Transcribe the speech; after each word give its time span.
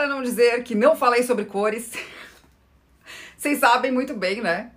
para 0.00 0.08
não 0.08 0.22
dizer 0.22 0.64
que 0.64 0.74
não 0.74 0.96
falei 0.96 1.22
sobre 1.22 1.44
cores, 1.44 1.92
vocês 3.36 3.58
sabem 3.58 3.92
muito 3.92 4.14
bem, 4.14 4.40
né? 4.40 4.70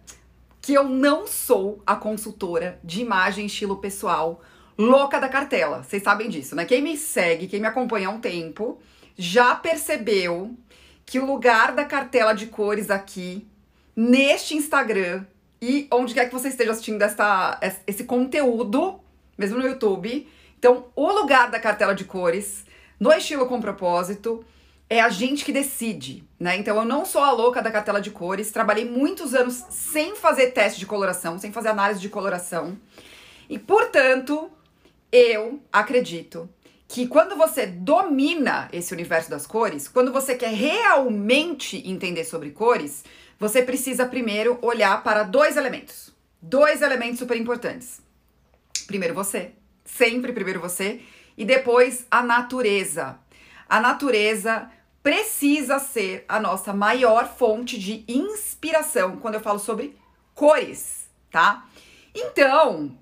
Que 0.62 0.73
eu 0.73 0.83
não 0.83 1.26
sou 1.26 1.81
a 1.88 1.96
consultora 1.96 2.78
de 2.83 2.99
imagem 2.99 3.46
estilo 3.46 3.78
pessoal 3.78 4.41
louca 4.78 5.22
da 5.22 5.29
cartela. 5.29 5.81
Vocês 5.81 6.04
sabem 6.04 6.28
disso, 6.28 6.58
né? 6.58 6.65
Quem 6.65 6.81
me 6.81 6.97
segue, 6.97 7.47
quem 7.47 7.62
me 7.62 7.67
acompanha 7.67 8.09
há 8.09 8.12
um 8.12 8.19
tempo, 8.19 8.81
já 9.17 9.55
percebeu 9.55 10.58
que 11.05 11.19
o 11.19 11.26
lugar 11.26 11.71
da 11.71 11.85
cartela 11.85 12.33
de 12.33 12.47
cores 12.47 12.90
aqui, 12.90 13.47
neste 13.96 14.58
Instagram 14.58 15.24
e 15.62 15.87
onde 15.90 16.13
quer 16.13 16.26
que 16.26 16.34
você 16.34 16.49
esteja 16.49 16.71
assistindo 16.71 17.02
esse 17.88 18.03
conteúdo, 18.03 18.99
mesmo 19.38 19.58
no 19.58 19.66
YouTube. 19.66 20.27
Então, 20.59 20.88
o 20.94 21.10
lugar 21.13 21.49
da 21.49 21.62
cartela 21.62 21.96
de 21.96 22.04
cores, 22.04 22.66
no 22.99 23.10
estilo 23.13 23.46
com 23.46 23.62
propósito, 23.62 24.44
é 24.94 25.02
a 25.02 25.10
gente 25.10 25.44
que 25.44 25.52
decide, 25.52 26.24
né? 26.40 26.56
Então 26.56 26.78
eu 26.78 26.86
não 26.86 27.04
sou 27.04 27.22
a 27.22 27.32
louca 27.32 27.64
da 27.64 27.72
cartela 27.72 28.00
de 28.00 28.12
cores, 28.12 28.52
trabalhei 28.52 28.86
muitos 28.86 29.34
anos 29.34 29.66
sem 29.72 30.16
fazer 30.16 30.52
teste 30.52 30.80
de 30.80 30.86
coloração, 30.86 31.40
sem 31.40 31.52
fazer 31.52 31.70
análise 31.70 32.00
de 32.00 32.10
coloração. 32.10 32.78
E 33.50 33.58
portanto, 33.58 34.52
eu 35.12 35.60
acredito 35.72 36.48
que 36.88 37.08
quando 37.08 37.36
você 37.36 37.66
domina 37.66 38.70
esse 38.72 38.94
universo 38.94 39.32
das 39.32 39.48
cores, 39.48 39.88
quando 39.88 40.14
você 40.14 40.36
quer 40.36 40.54
realmente 40.54 41.82
entender 41.90 42.24
sobre 42.24 42.52
cores, 42.52 43.04
você 43.40 43.64
precisa 43.64 44.05
primeiro 44.05 44.60
olhar 44.62 45.02
para 45.02 45.24
dois 45.24 45.58
elementos. 45.58 46.14
Dois 46.40 46.84
elementos 46.84 47.18
super 47.18 47.36
importantes. 47.36 48.00
Primeiro 48.86 49.16
você, 49.16 49.54
sempre 49.84 50.34
primeiro 50.34 50.60
você, 50.60 51.02
e 51.36 51.44
depois 51.46 52.05
a 52.12 52.22
natureza. 52.22 53.18
A 53.68 53.80
natureza 53.80 54.70
precisa 55.04 55.77
ser 55.77 56.26
a 56.27 56.40
nossa 56.40 56.73
maior 56.73 57.27
fonte 57.27 57.77
de 57.77 58.04
inspiração 58.07 59.18
quando 59.18 59.35
eu 59.35 59.41
falo 59.41 59.60
sobre 59.60 59.95
cores, 60.34 61.10
tá? 61.29 61.68
Então, 62.15 62.98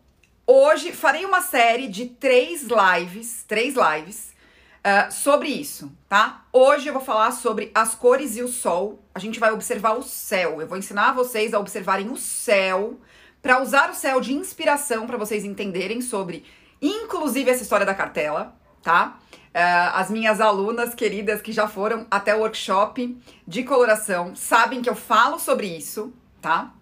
Hoje 0.54 0.92
farei 0.92 1.24
uma 1.24 1.40
série 1.40 1.88
de 1.88 2.08
três 2.08 2.64
lives, 2.64 3.46
três 3.48 3.74
lives, 3.74 4.34
uh, 4.80 5.10
sobre 5.10 5.48
isso, 5.48 5.90
tá? 6.10 6.44
Hoje 6.52 6.90
eu 6.90 6.94
vou 6.94 7.02
falar 7.02 7.32
sobre 7.32 7.72
as 7.74 7.96
cores 7.96 8.36
e 8.36 8.42
o 8.42 8.50
sol. 8.50 9.00
A 9.16 9.20
gente 9.20 9.40
vai 9.40 9.54
observar 9.54 9.94
o 9.94 10.04
céu. 10.04 10.60
Eu 10.60 10.68
vou 10.68 10.78
ensinar 10.78 11.14
vocês 11.14 11.54
a 11.54 11.60
observarem 11.60 12.10
o 12.10 12.18
céu, 12.18 13.00
para 13.42 13.62
usar 13.62 13.90
o 13.90 13.96
céu 13.96 14.20
de 14.20 14.34
inspiração 14.34 15.08
para 15.08 15.18
vocês 15.18 15.46
entenderem 15.46 16.02
sobre, 16.02 16.44
inclusive, 16.82 17.50
essa 17.50 17.64
história 17.64 17.86
da 17.86 17.96
cartela, 17.96 18.54
tá? 18.84 19.20
Uh, 19.54 19.92
as 19.94 20.10
minhas 20.10 20.40
alunas 20.40 20.96
queridas 20.96 21.42
que 21.42 21.52
já 21.52 21.68
foram 21.68 22.08
até 22.10 22.34
o 22.34 22.40
workshop 22.40 23.18
de 23.46 23.64
coloração 23.64 24.34
sabem 24.34 24.82
que 24.82 24.90
eu 24.90 24.96
falo 24.96 25.38
sobre 25.40 25.68
isso, 25.68 26.14
tá? 26.42 26.74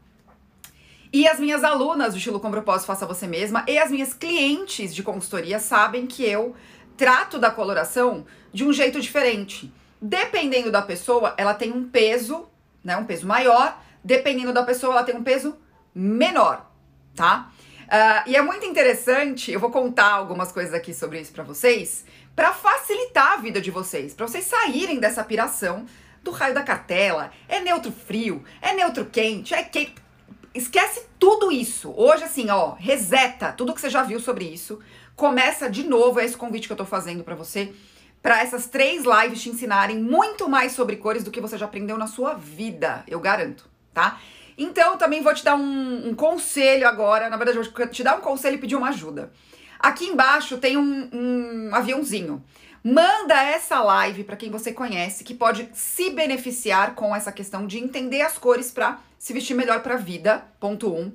E 1.11 1.28
as 1.28 1.39
minhas 1.39 1.64
alunas 1.64 2.14
do 2.14 2.17
estilo 2.17 2.39
com 2.39 2.52
propósito 2.52 2.86
faça 2.86 3.08
você 3.08 3.26
mesma 3.26 3.66
e 3.67 3.80
as 3.80 3.89
minhas 3.89 4.14
clientes 4.14 4.94
de 4.94 5.02
consultoria 5.02 5.58
sabem 5.58 6.06
que 6.06 6.23
eu 6.23 6.56
trato 6.95 7.39
da 7.39 7.50
coloração 7.50 8.26
de 8.53 8.64
um 8.64 8.72
jeito 8.72 9.02
diferente. 9.02 9.73
Dependendo 10.00 10.72
da 10.72 10.83
pessoa, 10.83 11.33
ela 11.38 11.56
tem 11.56 11.72
um 11.72 11.89
peso, 11.89 12.48
né, 12.83 12.95
um 12.95 13.06
peso 13.06 13.26
maior. 13.26 13.81
Dependendo 14.04 14.54
da 14.54 14.64
pessoa, 14.64 14.94
ela 14.94 15.04
tem 15.04 15.16
um 15.16 15.23
peso 15.23 15.58
menor, 15.95 16.70
tá? 17.16 17.52
Uh, 17.88 18.30
e 18.30 18.36
é 18.36 18.42
muito 18.42 18.66
interessante, 18.66 19.52
eu 19.52 19.59
vou 19.59 19.72
contar 19.72 20.11
algumas 20.11 20.52
coisas 20.52 20.76
aqui 20.76 20.94
sobre 20.94 21.20
isso 21.20 21.33
para 21.33 21.44
vocês, 21.44 22.06
para 22.40 22.54
facilitar 22.54 23.34
a 23.34 23.36
vida 23.36 23.59
de 23.59 23.70
vocês, 23.70 24.14
para 24.14 24.26
vocês 24.26 24.45
saírem 24.45 24.98
dessa 24.98 25.26
piração 25.26 25.86
do 26.23 26.32
raio 26.32 26.54
da 26.54 26.64
cartela. 26.64 27.32
É 27.50 27.60
neutro 27.60 27.92
frio, 27.92 28.45
é 28.61 28.73
neutro 28.73 29.08
quente, 29.08 29.54
é 29.54 29.61
quente 29.61 29.95
esquece 30.55 31.05
tudo 31.20 31.52
isso. 31.52 31.94
Hoje, 31.98 32.23
assim, 32.23 32.50
ó, 32.50 32.76
reseta 32.76 33.52
tudo 33.52 33.73
que 33.73 33.82
você 33.82 33.89
já 33.89 34.04
viu 34.04 34.22
sobre 34.22 34.45
isso. 34.45 34.80
Começa 35.17 35.70
de 35.70 35.83
novo, 35.83 36.22
é 36.22 36.23
esse 36.23 36.38
convite 36.38 36.66
que 36.66 36.72
eu 36.72 36.77
tô 36.77 36.86
fazendo 36.86 37.26
para 37.26 37.36
você, 37.36 37.73
para 38.22 38.42
essas 38.42 38.67
três 38.67 39.04
lives 39.04 39.42
te 39.42 39.50
ensinarem 39.50 40.00
muito 40.00 40.48
mais 40.48 40.71
sobre 40.71 40.95
cores 40.95 41.26
do 41.26 41.32
que 41.32 41.42
você 41.42 41.58
já 41.58 41.66
aprendeu 41.66 41.98
na 41.98 42.08
sua 42.08 42.36
vida, 42.36 43.04
eu 43.06 43.20
garanto, 43.20 43.70
tá? 43.94 44.17
Então, 44.58 44.98
também 44.98 45.21
vou 45.21 45.33
te 45.33 45.44
dar 45.44 45.56
um, 45.56 46.08
um 46.08 46.16
conselho 46.16 46.88
agora. 46.88 47.30
Na 47.30 47.36
verdade, 47.36 47.58
eu 47.58 47.64
vou 47.66 47.88
te 47.88 48.02
dar 48.02 48.17
um 48.17 48.21
conselho 48.21 48.56
e 48.56 48.60
pedir 48.60 48.77
uma 48.77 48.89
ajuda. 48.89 49.30
Aqui 49.80 50.06
embaixo 50.06 50.58
tem 50.58 50.78
um, 50.78 51.10
um 51.14 51.70
aviãozinho. 51.73 52.44
Manda 52.84 53.42
essa 53.42 53.80
live 53.82 54.23
para 54.23 54.36
quem 54.36 54.52
você 54.52 54.73
conhece 54.73 55.23
que 55.23 55.34
pode 55.34 55.70
se 55.73 56.10
beneficiar 56.10 56.95
com 56.95 57.16
essa 57.16 57.32
questão 57.32 57.66
de 57.66 57.78
entender 57.78 58.22
as 58.22 58.38
cores 58.38 58.72
para 58.72 59.00
se 59.18 59.34
vestir 59.34 59.54
melhor 59.54 59.82
para 59.82 59.95
a 59.95 59.98
vida. 59.98 60.44
Ponto 60.60 60.94
1. 60.94 61.00
Um. 61.00 61.12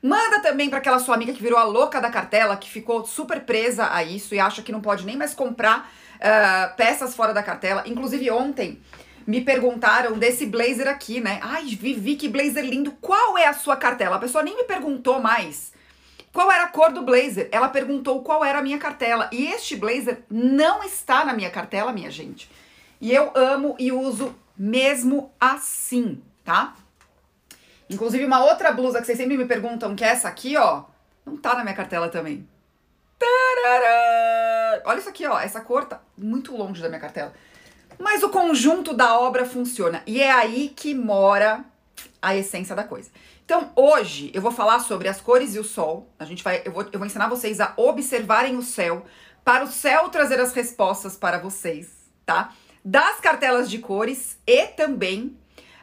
Manda 0.00 0.40
também 0.40 0.68
para 0.68 0.78
aquela 0.78 0.98
sua 0.98 1.14
amiga 1.14 1.32
que 1.32 1.42
virou 1.42 1.58
a 1.58 1.64
louca 1.64 2.00
da 2.00 2.08
cartela, 2.08 2.56
que 2.56 2.70
ficou 2.70 3.04
super 3.04 3.40
presa 3.40 3.92
a 3.92 4.02
isso 4.04 4.34
e 4.34 4.38
acha 4.38 4.62
que 4.62 4.70
não 4.70 4.80
pode 4.80 5.04
nem 5.04 5.16
mais 5.16 5.34
comprar 5.34 5.90
uh, 6.16 6.76
peças 6.76 7.16
fora 7.16 7.34
da 7.34 7.42
cartela. 7.42 7.82
Inclusive 7.84 8.30
ontem 8.30 8.80
me 9.26 9.40
perguntaram 9.40 10.16
desse 10.16 10.46
blazer 10.46 10.88
aqui, 10.88 11.20
né? 11.20 11.40
Ai, 11.42 11.64
Vivi, 11.66 12.14
que 12.14 12.28
blazer 12.28 12.64
lindo. 12.64 12.92
Qual 13.00 13.36
é 13.36 13.46
a 13.46 13.52
sua 13.52 13.76
cartela? 13.76 14.16
A 14.16 14.20
pessoa 14.20 14.44
nem 14.44 14.56
me 14.56 14.64
perguntou 14.64 15.20
mais 15.20 15.72
qual 16.32 16.50
era 16.50 16.64
a 16.64 16.68
cor 16.68 16.92
do 16.92 17.02
blazer? 17.02 17.48
Ela 17.50 17.68
perguntou 17.68 18.22
qual 18.22 18.44
era 18.44 18.58
a 18.58 18.62
minha 18.62 18.78
cartela. 18.78 19.28
E 19.32 19.46
este 19.46 19.76
blazer 19.76 20.22
não 20.30 20.82
está 20.82 21.24
na 21.24 21.32
minha 21.32 21.50
cartela, 21.50 21.92
minha 21.92 22.10
gente. 22.10 22.50
E 23.00 23.12
eu 23.12 23.30
amo 23.34 23.76
e 23.78 23.92
uso 23.92 24.34
mesmo 24.56 25.32
assim, 25.40 26.22
tá? 26.44 26.74
Inclusive, 27.88 28.24
uma 28.24 28.44
outra 28.44 28.72
blusa 28.72 29.00
que 29.00 29.06
vocês 29.06 29.16
sempre 29.16 29.38
me 29.38 29.46
perguntam, 29.46 29.96
que 29.96 30.04
é 30.04 30.08
essa 30.08 30.28
aqui, 30.28 30.56
ó, 30.56 30.84
não 31.24 31.36
tá 31.36 31.54
na 31.54 31.62
minha 31.62 31.74
cartela 31.74 32.08
também. 32.08 32.46
Tarará! 33.18 34.82
Olha 34.84 34.98
isso 34.98 35.08
aqui, 35.08 35.26
ó. 35.26 35.38
Essa 35.38 35.60
cor 35.60 35.84
tá 35.86 36.00
muito 36.16 36.56
longe 36.56 36.82
da 36.82 36.88
minha 36.88 37.00
cartela. 37.00 37.32
Mas 37.98 38.22
o 38.22 38.28
conjunto 38.28 38.94
da 38.94 39.18
obra 39.18 39.44
funciona. 39.44 40.02
E 40.06 40.20
é 40.20 40.30
aí 40.30 40.68
que 40.68 40.94
mora 40.94 41.64
a 42.22 42.36
essência 42.36 42.76
da 42.76 42.84
coisa. 42.84 43.10
Então, 43.48 43.72
hoje 43.74 44.30
eu 44.34 44.42
vou 44.42 44.52
falar 44.52 44.78
sobre 44.80 45.08
as 45.08 45.22
cores 45.22 45.54
e 45.54 45.58
o 45.58 45.64
sol. 45.64 46.12
A 46.18 46.26
gente 46.26 46.44
vai, 46.44 46.60
eu 46.66 46.70
vou, 46.70 46.82
eu 46.92 46.98
vou 46.98 47.06
ensinar 47.06 47.28
vocês 47.28 47.62
a 47.62 47.72
observarem 47.78 48.58
o 48.58 48.62
céu, 48.62 49.06
para 49.42 49.64
o 49.64 49.66
céu 49.66 50.10
trazer 50.10 50.38
as 50.38 50.52
respostas 50.52 51.16
para 51.16 51.38
vocês, 51.38 51.88
tá? 52.26 52.52
Das 52.84 53.20
cartelas 53.20 53.70
de 53.70 53.78
cores 53.78 54.38
e 54.46 54.66
também 54.66 55.34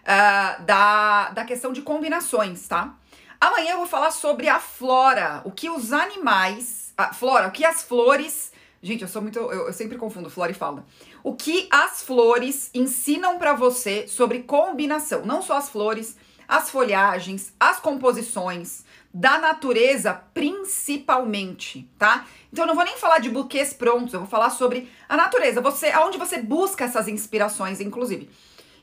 uh, 0.03 0.63
da, 0.63 1.31
da 1.31 1.43
questão 1.43 1.73
de 1.73 1.81
combinações, 1.81 2.67
tá? 2.67 2.95
Amanhã 3.41 3.71
eu 3.71 3.77
vou 3.77 3.87
falar 3.87 4.11
sobre 4.11 4.47
a 4.47 4.59
flora, 4.59 5.41
o 5.43 5.49
que 5.49 5.67
os 5.67 5.91
animais, 5.91 6.93
a 6.95 7.15
flora, 7.15 7.47
o 7.47 7.51
que 7.51 7.65
as 7.65 7.81
flores, 7.81 8.51
gente, 8.79 9.01
eu 9.01 9.07
sou 9.07 9.23
muito, 9.23 9.39
eu, 9.39 9.65
eu 9.65 9.73
sempre 9.73 9.97
confundo 9.97 10.29
flora 10.29 10.51
e 10.51 10.55
fauna. 10.55 10.85
O 11.23 11.33
que 11.33 11.67
as 11.71 12.03
flores 12.03 12.69
ensinam 12.75 13.39
para 13.39 13.53
você 13.53 14.07
sobre 14.07 14.43
combinação, 14.43 15.25
não 15.25 15.41
só 15.41 15.57
as 15.57 15.67
flores, 15.67 16.15
as 16.47 16.69
folhagens, 16.69 17.53
as 17.59 17.79
composições 17.79 18.83
da 19.13 19.37
natureza 19.37 20.13
principalmente, 20.33 21.89
tá? 21.97 22.25
Então 22.51 22.65
eu 22.65 22.67
não 22.67 22.75
vou 22.75 22.83
nem 22.83 22.97
falar 22.97 23.19
de 23.19 23.29
buquês 23.29 23.73
prontos, 23.73 24.13
eu 24.13 24.19
vou 24.19 24.27
falar 24.27 24.49
sobre 24.49 24.91
a 25.07 25.15
natureza, 25.15 25.61
você, 25.61 25.87
aonde 25.87 26.17
você 26.17 26.41
busca 26.41 26.83
essas 26.83 27.07
inspirações, 27.07 27.79
inclusive. 27.79 28.29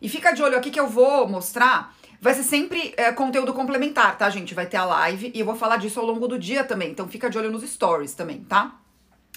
E 0.00 0.08
fica 0.08 0.32
de 0.32 0.42
olho 0.42 0.56
aqui 0.56 0.70
que 0.70 0.80
eu 0.80 0.88
vou 0.88 1.28
mostrar, 1.28 1.94
vai 2.18 2.32
ser 2.32 2.44
sempre 2.44 2.94
é, 2.96 3.12
conteúdo 3.12 3.52
complementar, 3.52 4.16
tá, 4.16 4.30
gente? 4.30 4.54
Vai 4.54 4.64
ter 4.64 4.78
a 4.78 4.86
live 4.86 5.30
e 5.34 5.40
eu 5.40 5.44
vou 5.44 5.54
falar 5.54 5.76
disso 5.76 6.00
ao 6.00 6.06
longo 6.06 6.26
do 6.26 6.38
dia 6.38 6.64
também, 6.64 6.90
então 6.90 7.06
fica 7.06 7.28
de 7.28 7.36
olho 7.36 7.50
nos 7.50 7.62
stories 7.62 8.14
também, 8.14 8.42
tá? 8.44 8.76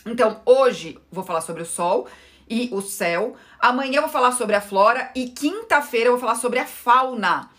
Então, 0.06 0.40
hoje 0.46 0.98
vou 1.12 1.26
falar 1.26 1.42
sobre 1.42 1.62
o 1.62 1.66
sol 1.66 2.08
e 2.50 2.70
o 2.72 2.82
céu, 2.82 3.36
amanhã 3.60 3.98
eu 3.98 4.04
vou 4.04 4.12
falar 4.12 4.32
sobre 4.32 4.56
a 4.56 4.62
flora 4.62 5.12
e 5.14 5.28
quinta-feira 5.28 6.08
eu 6.08 6.14
vou 6.14 6.22
falar 6.22 6.36
sobre 6.36 6.60
a 6.60 6.66
fauna 6.66 7.50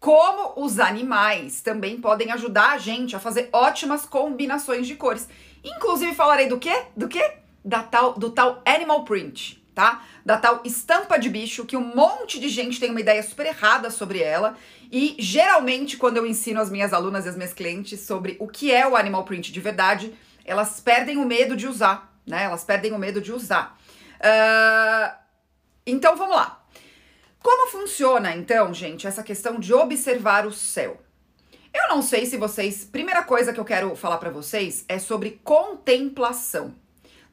como 0.00 0.64
os 0.64 0.78
animais 0.78 1.60
também 1.60 2.00
podem 2.00 2.30
ajudar 2.32 2.72
a 2.72 2.78
gente 2.78 3.16
a 3.16 3.20
fazer 3.20 3.48
ótimas 3.52 4.06
combinações 4.06 4.86
de 4.86 4.94
cores. 4.94 5.28
Inclusive 5.64 6.14
falarei 6.14 6.46
do 6.46 6.58
quê? 6.58 6.84
Do 6.96 7.08
quê? 7.08 7.32
Da 7.64 7.82
tal, 7.82 8.14
do 8.14 8.30
tal 8.30 8.62
animal 8.64 9.04
print, 9.04 9.62
tá? 9.74 10.04
Da 10.24 10.38
tal 10.38 10.60
estampa 10.64 11.18
de 11.18 11.28
bicho 11.28 11.66
que 11.66 11.76
um 11.76 11.94
monte 11.94 12.38
de 12.38 12.48
gente 12.48 12.78
tem 12.78 12.90
uma 12.90 13.00
ideia 13.00 13.22
super 13.22 13.46
errada 13.46 13.90
sobre 13.90 14.22
ela 14.22 14.56
e 14.90 15.16
geralmente 15.18 15.96
quando 15.96 16.16
eu 16.16 16.26
ensino 16.26 16.60
as 16.60 16.70
minhas 16.70 16.92
alunas 16.92 17.26
e 17.26 17.28
as 17.28 17.36
minhas 17.36 17.52
clientes 17.52 18.00
sobre 18.00 18.36
o 18.38 18.46
que 18.46 18.72
é 18.72 18.86
o 18.86 18.96
animal 18.96 19.24
print 19.24 19.52
de 19.52 19.60
verdade, 19.60 20.14
elas 20.44 20.80
perdem 20.80 21.18
o 21.18 21.26
medo 21.26 21.56
de 21.56 21.66
usar, 21.66 22.16
né? 22.24 22.44
Elas 22.44 22.64
perdem 22.64 22.92
o 22.92 22.98
medo 22.98 23.20
de 23.20 23.32
usar. 23.32 23.76
Uh, 24.20 25.12
então 25.84 26.16
vamos 26.16 26.36
lá. 26.36 26.62
Como 27.48 27.66
funciona 27.70 28.36
então, 28.36 28.74
gente, 28.74 29.06
essa 29.06 29.22
questão 29.22 29.58
de 29.58 29.72
observar 29.72 30.46
o 30.46 30.52
céu? 30.52 31.00
Eu 31.72 31.88
não 31.88 32.02
sei 32.02 32.26
se 32.26 32.36
vocês. 32.36 32.84
Primeira 32.84 33.22
coisa 33.22 33.54
que 33.54 33.58
eu 33.58 33.64
quero 33.64 33.96
falar 33.96 34.18
para 34.18 34.28
vocês 34.28 34.84
é 34.86 34.98
sobre 34.98 35.40
contemplação. 35.42 36.74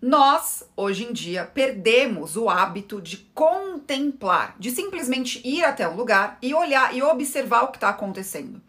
Nós, 0.01 0.63
hoje 0.73 1.03
em 1.03 1.11
dia, 1.11 1.43
perdemos 1.43 2.37
o 2.37 2.49
hábito 2.49 3.01
de 3.01 3.17
contemplar, 3.33 4.55
de 4.57 4.71
simplesmente 4.71 5.45
ir 5.45 5.65
até 5.65 5.85
um 5.85 5.97
lugar 5.97 6.37
e 6.41 6.53
olhar 6.53 6.95
e 6.95 7.03
observar 7.03 7.63
o 7.63 7.67
que 7.67 7.75
está 7.75 7.89
acontecendo. 7.89 8.61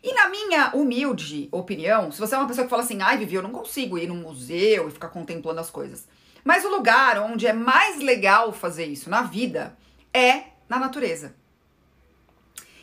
E 0.00 0.14
na 0.14 0.28
minha 0.28 0.70
humilde 0.76 1.48
opinião, 1.50 2.12
se 2.12 2.20
você 2.20 2.36
é 2.36 2.38
uma 2.38 2.46
pessoa 2.46 2.64
que 2.64 2.70
fala 2.70 2.84
assim, 2.84 3.02
ai, 3.02 3.18
Vivi, 3.18 3.34
eu 3.34 3.42
não 3.42 3.50
consigo 3.50 3.98
ir 3.98 4.06
num 4.06 4.14
museu 4.22 4.86
e 4.86 4.92
ficar 4.92 5.08
contemplando 5.08 5.58
as 5.58 5.70
coisas. 5.70 6.06
Mas 6.44 6.64
o 6.64 6.70
lugar 6.70 7.18
onde 7.18 7.48
é 7.48 7.52
mais 7.52 7.98
legal 7.98 8.52
fazer 8.52 8.84
isso 8.84 9.10
na 9.10 9.22
vida 9.22 9.76
é 10.14 10.51
na 10.72 10.78
natureza. 10.78 11.34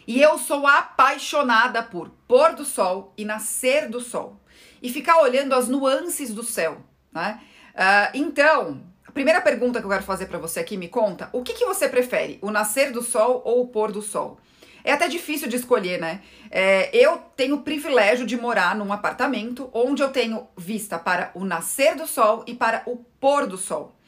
E 0.05 0.21
eu 0.21 0.37
sou 0.37 0.67
apaixonada 0.67 1.81
por 1.81 2.09
pôr 2.27 2.53
do 2.53 2.63
sol 2.63 3.13
e 3.17 3.25
nascer 3.25 3.89
do 3.89 3.99
sol. 3.99 4.39
E 4.79 4.91
ficar 4.91 5.19
olhando 5.19 5.55
as 5.55 5.67
nuances 5.67 6.31
do 6.31 6.43
céu, 6.43 6.77
né? 7.11 7.41
Uh, 7.73 8.11
então, 8.13 8.83
a 9.07 9.11
primeira 9.11 9.41
pergunta 9.41 9.79
que 9.79 9.85
eu 9.87 9.89
quero 9.89 10.03
fazer 10.03 10.27
para 10.27 10.37
você 10.37 10.59
aqui, 10.59 10.77
me 10.77 10.87
conta, 10.87 11.29
o 11.33 11.41
que, 11.41 11.53
que 11.53 11.65
você 11.65 11.89
prefere, 11.89 12.37
o 12.43 12.51
nascer 12.51 12.91
do 12.91 13.01
sol 13.01 13.41
ou 13.43 13.61
o 13.61 13.67
pôr 13.67 13.91
do 13.91 14.03
sol? 14.03 14.39
É 14.83 14.93
até 14.93 15.07
difícil 15.07 15.47
de 15.47 15.55
escolher, 15.55 15.99
né? 15.99 16.21
É, 16.51 16.95
eu 16.95 17.17
tenho 17.35 17.55
o 17.55 17.63
privilégio 17.63 18.25
de 18.25 18.37
morar 18.37 18.75
num 18.75 18.93
apartamento 18.93 19.69
onde 19.73 20.03
eu 20.03 20.11
tenho 20.11 20.47
vista 20.55 20.99
para 20.99 21.31
o 21.33 21.43
nascer 21.43 21.95
do 21.95 22.05
sol 22.05 22.43
e 22.45 22.53
para 22.53 22.83
o 22.85 22.97
pôr 23.19 23.47
do 23.47 23.57
sol. 23.57 23.98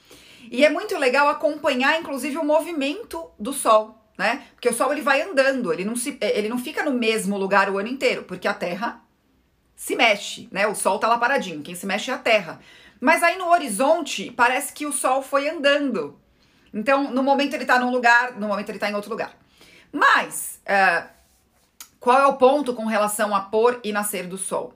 E 0.51 0.65
é 0.65 0.69
muito 0.69 0.97
legal 0.97 1.29
acompanhar, 1.29 1.97
inclusive, 1.97 2.37
o 2.37 2.43
movimento 2.43 3.31
do 3.39 3.53
sol, 3.53 3.97
né? 4.17 4.43
Porque 4.53 4.67
o 4.67 4.73
sol 4.73 4.91
ele 4.91 5.01
vai 5.01 5.21
andando, 5.21 5.71
ele 5.71 5.85
não, 5.85 5.95
se, 5.95 6.17
ele 6.19 6.49
não 6.49 6.57
fica 6.57 6.83
no 6.83 6.91
mesmo 6.91 7.37
lugar 7.37 7.69
o 7.69 7.77
ano 7.77 7.87
inteiro, 7.87 8.23
porque 8.23 8.49
a 8.49 8.53
Terra 8.53 9.01
se 9.73 9.95
mexe, 9.95 10.49
né? 10.51 10.67
O 10.67 10.75
sol 10.75 10.99
tá 10.99 11.07
lá 11.07 11.17
paradinho, 11.17 11.61
quem 11.61 11.73
se 11.73 11.85
mexe 11.85 12.11
é 12.11 12.13
a 12.13 12.17
Terra. 12.17 12.59
Mas 12.99 13.23
aí 13.23 13.37
no 13.37 13.47
horizonte 13.47 14.29
parece 14.31 14.73
que 14.73 14.85
o 14.85 14.91
sol 14.91 15.21
foi 15.21 15.47
andando. 15.47 16.19
Então, 16.73 17.09
no 17.11 17.23
momento 17.23 17.53
ele 17.53 17.65
tá 17.65 17.79
num 17.79 17.89
lugar, 17.89 18.37
no 18.37 18.49
momento 18.49 18.67
ele 18.67 18.79
tá 18.79 18.89
em 18.89 18.93
outro 18.93 19.09
lugar. 19.09 19.33
Mas, 19.89 20.59
uh, 20.65 21.07
qual 21.97 22.19
é 22.19 22.27
o 22.27 22.35
ponto 22.35 22.73
com 22.73 22.85
relação 22.85 23.33
a 23.33 23.39
pôr 23.39 23.79
e 23.85 23.93
nascer 23.93 24.27
do 24.27 24.37
sol? 24.37 24.73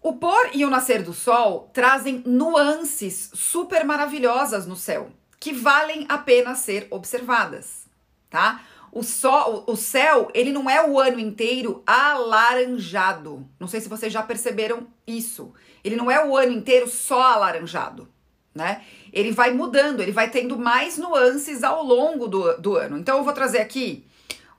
O 0.00 0.14
pôr 0.14 0.50
e 0.54 0.64
o 0.64 0.70
nascer 0.70 1.02
do 1.02 1.12
sol 1.12 1.70
trazem 1.72 2.22
nuances 2.24 3.30
super 3.34 3.84
maravilhosas 3.84 4.66
no 4.66 4.76
céu, 4.76 5.10
que 5.40 5.52
valem 5.52 6.06
a 6.08 6.16
pena 6.16 6.54
ser 6.54 6.86
observadas, 6.90 7.86
tá? 8.30 8.62
O, 8.90 9.02
sol, 9.02 9.64
o 9.66 9.76
céu, 9.76 10.30
ele 10.32 10.52
não 10.52 10.68
é 10.68 10.86
o 10.86 10.98
ano 10.98 11.18
inteiro 11.18 11.82
alaranjado. 11.86 13.46
Não 13.60 13.68
sei 13.68 13.80
se 13.80 13.88
vocês 13.88 14.12
já 14.12 14.22
perceberam 14.22 14.86
isso. 15.06 15.52
Ele 15.84 15.94
não 15.94 16.10
é 16.10 16.24
o 16.24 16.36
ano 16.36 16.52
inteiro 16.52 16.88
só 16.88 17.34
alaranjado, 17.34 18.08
né? 18.54 18.82
Ele 19.12 19.30
vai 19.30 19.52
mudando, 19.52 20.00
ele 20.00 20.12
vai 20.12 20.30
tendo 20.30 20.58
mais 20.58 20.96
nuances 20.96 21.62
ao 21.62 21.84
longo 21.84 22.26
do, 22.26 22.56
do 22.58 22.76
ano. 22.76 22.96
Então 22.98 23.18
eu 23.18 23.24
vou 23.24 23.32
trazer 23.32 23.58
aqui 23.58 24.06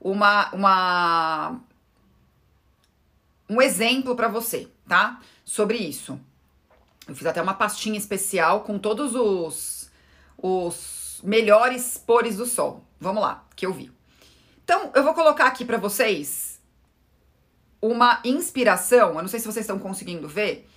uma, 0.00 0.50
uma 0.52 1.60
um 3.48 3.60
exemplo 3.60 4.14
para 4.14 4.28
você, 4.28 4.68
tá? 4.90 5.20
Sobre 5.44 5.78
isso. 5.78 6.20
Eu 7.06 7.14
fiz 7.14 7.24
até 7.24 7.40
uma 7.40 7.54
pastinha 7.54 7.96
especial 7.96 8.62
com 8.62 8.76
todos 8.76 9.14
os, 9.14 9.88
os 10.36 11.20
melhores 11.22 11.96
pores 11.96 12.36
do 12.36 12.44
sol. 12.44 12.84
Vamos 12.98 13.22
lá, 13.22 13.46
que 13.54 13.64
eu 13.64 13.72
vi. 13.72 13.92
Então, 14.64 14.90
eu 14.92 15.04
vou 15.04 15.14
colocar 15.14 15.46
aqui 15.46 15.64
para 15.64 15.78
vocês 15.78 16.60
uma 17.80 18.20
inspiração, 18.24 19.14
eu 19.14 19.22
não 19.22 19.28
sei 19.28 19.38
se 19.38 19.46
vocês 19.46 19.64
estão 19.64 19.78
conseguindo 19.78 20.26
ver, 20.26 20.68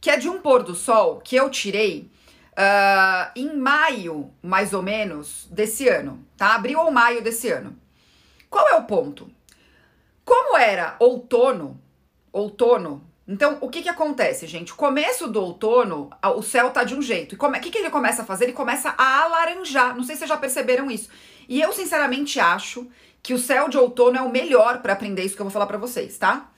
que 0.00 0.10
é 0.10 0.16
de 0.16 0.28
um 0.28 0.40
pôr 0.40 0.62
do 0.62 0.74
sol 0.74 1.20
que 1.20 1.34
eu 1.34 1.50
tirei 1.50 2.08
uh, 2.52 3.32
em 3.34 3.56
maio, 3.56 4.32
mais 4.40 4.72
ou 4.72 4.82
menos, 4.82 5.48
desse 5.50 5.88
ano, 5.88 6.24
tá? 6.36 6.54
Abril 6.54 6.78
ou 6.78 6.92
maio 6.92 7.20
desse 7.20 7.50
ano. 7.50 7.76
Qual 8.48 8.68
é 8.68 8.76
o 8.76 8.84
ponto? 8.84 9.28
Como 10.24 10.56
era 10.56 10.94
outono, 11.00 11.80
outono, 12.32 13.05
então 13.26 13.58
o 13.60 13.68
que 13.68 13.82
que 13.82 13.88
acontece, 13.88 14.46
gente? 14.46 14.72
Começo 14.72 15.28
do 15.28 15.40
outono, 15.40 16.10
o 16.36 16.42
céu 16.42 16.70
tá 16.70 16.84
de 16.84 16.94
um 16.94 17.02
jeito. 17.02 17.34
E 17.34 17.38
o 17.38 17.60
que 17.60 17.70
que 17.70 17.78
ele 17.78 17.90
começa 17.90 18.22
a 18.22 18.24
fazer? 18.24 18.44
Ele 18.44 18.52
começa 18.52 18.94
a 18.96 19.22
alaranjar. 19.24 19.96
Não 19.96 20.04
sei 20.04 20.14
se 20.14 20.20
vocês 20.20 20.28
já 20.28 20.36
perceberam 20.36 20.90
isso. 20.90 21.08
E 21.48 21.60
eu 21.60 21.72
sinceramente 21.72 22.38
acho 22.38 22.86
que 23.22 23.34
o 23.34 23.38
céu 23.38 23.68
de 23.68 23.76
outono 23.76 24.16
é 24.16 24.22
o 24.22 24.30
melhor 24.30 24.80
para 24.80 24.92
aprender 24.92 25.24
isso 25.24 25.34
que 25.34 25.42
eu 25.42 25.46
vou 25.46 25.52
falar 25.52 25.66
para 25.66 25.78
vocês, 25.78 26.16
tá? 26.16 26.48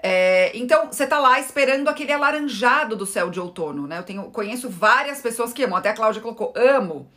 É, 0.00 0.56
então, 0.56 0.86
você 0.86 1.06
tá 1.06 1.18
lá 1.18 1.40
esperando 1.40 1.88
aquele 1.88 2.12
alaranjado 2.12 2.94
do 2.94 3.06
céu 3.06 3.30
de 3.30 3.40
outono, 3.40 3.86
né? 3.86 3.98
Eu 3.98 4.02
tenho, 4.04 4.24
conheço 4.30 4.68
várias 4.68 5.20
pessoas 5.20 5.52
que 5.52 5.62
amam, 5.64 5.76
até 5.76 5.90
a 5.90 5.94
Cláudia 5.94 6.22
colocou, 6.22 6.52
amo. 6.56 7.10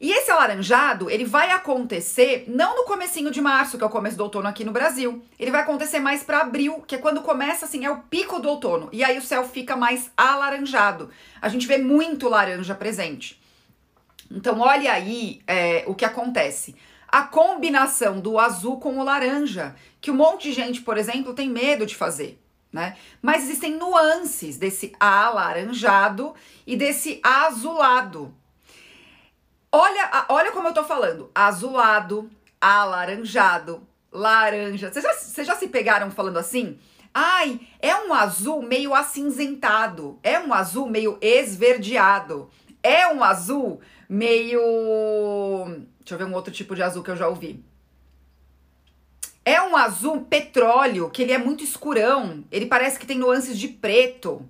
E 0.00 0.12
esse 0.12 0.30
alaranjado, 0.30 1.08
ele 1.10 1.24
vai 1.24 1.50
acontecer 1.50 2.44
não 2.48 2.76
no 2.76 2.84
comecinho 2.84 3.30
de 3.30 3.40
março, 3.40 3.78
que 3.78 3.84
é 3.84 3.86
o 3.86 3.90
começo 3.90 4.16
do 4.16 4.24
outono 4.24 4.46
aqui 4.46 4.64
no 4.64 4.72
Brasil. 4.72 5.22
Ele 5.38 5.50
vai 5.50 5.62
acontecer 5.62 5.98
mais 5.98 6.22
para 6.22 6.40
abril, 6.40 6.82
que 6.86 6.94
é 6.94 6.98
quando 6.98 7.22
começa 7.22 7.64
assim, 7.64 7.84
é 7.84 7.90
o 7.90 8.02
pico 8.02 8.38
do 8.38 8.48
outono. 8.48 8.88
E 8.92 9.02
aí 9.02 9.16
o 9.16 9.22
céu 9.22 9.44
fica 9.44 9.74
mais 9.74 10.10
alaranjado. 10.16 11.10
A 11.40 11.48
gente 11.48 11.66
vê 11.66 11.78
muito 11.78 12.28
laranja 12.28 12.74
presente. 12.74 13.40
Então, 14.30 14.60
olha 14.60 14.92
aí 14.92 15.40
é, 15.46 15.84
o 15.86 15.94
que 15.94 16.04
acontece. 16.04 16.76
A 17.08 17.22
combinação 17.22 18.20
do 18.20 18.38
azul 18.38 18.78
com 18.78 18.98
o 18.98 19.04
laranja, 19.04 19.74
que 20.00 20.10
um 20.10 20.16
monte 20.16 20.48
de 20.48 20.52
gente, 20.52 20.82
por 20.82 20.98
exemplo, 20.98 21.32
tem 21.32 21.48
medo 21.48 21.86
de 21.86 21.94
fazer. 21.94 22.38
Né? 22.72 22.96
Mas 23.22 23.44
existem 23.44 23.76
nuances 23.76 24.58
desse 24.58 24.92
alaranjado 25.00 26.34
e 26.66 26.76
desse 26.76 27.20
azulado. 27.22 28.34
Olha, 29.78 30.24
olha 30.30 30.52
como 30.52 30.68
eu 30.68 30.72
tô 30.72 30.84
falando: 30.84 31.30
azulado, 31.34 32.30
alaranjado, 32.58 33.86
laranja. 34.10 34.90
Vocês 34.90 35.04
já, 35.04 35.12
vocês 35.12 35.46
já 35.46 35.54
se 35.54 35.68
pegaram 35.68 36.10
falando 36.10 36.38
assim? 36.38 36.78
Ai, 37.12 37.60
é 37.78 37.94
um 37.94 38.14
azul 38.14 38.62
meio 38.62 38.94
acinzentado, 38.94 40.18
é 40.22 40.40
um 40.40 40.54
azul 40.54 40.88
meio 40.88 41.18
esverdeado, 41.20 42.48
é 42.82 43.06
um 43.08 43.22
azul 43.22 43.82
meio. 44.08 44.58
Deixa 45.98 46.14
eu 46.14 46.18
ver 46.18 46.24
um 46.24 46.32
outro 46.32 46.54
tipo 46.54 46.74
de 46.74 46.82
azul 46.82 47.02
que 47.02 47.10
eu 47.10 47.16
já 47.16 47.28
ouvi. 47.28 47.62
É 49.44 49.60
um 49.60 49.76
azul 49.76 50.22
petróleo, 50.22 51.10
que 51.10 51.22
ele 51.22 51.32
é 51.32 51.38
muito 51.38 51.62
escurão, 51.62 52.44
ele 52.50 52.64
parece 52.64 52.98
que 52.98 53.06
tem 53.06 53.18
nuances 53.18 53.58
de 53.58 53.68
preto. 53.68 54.40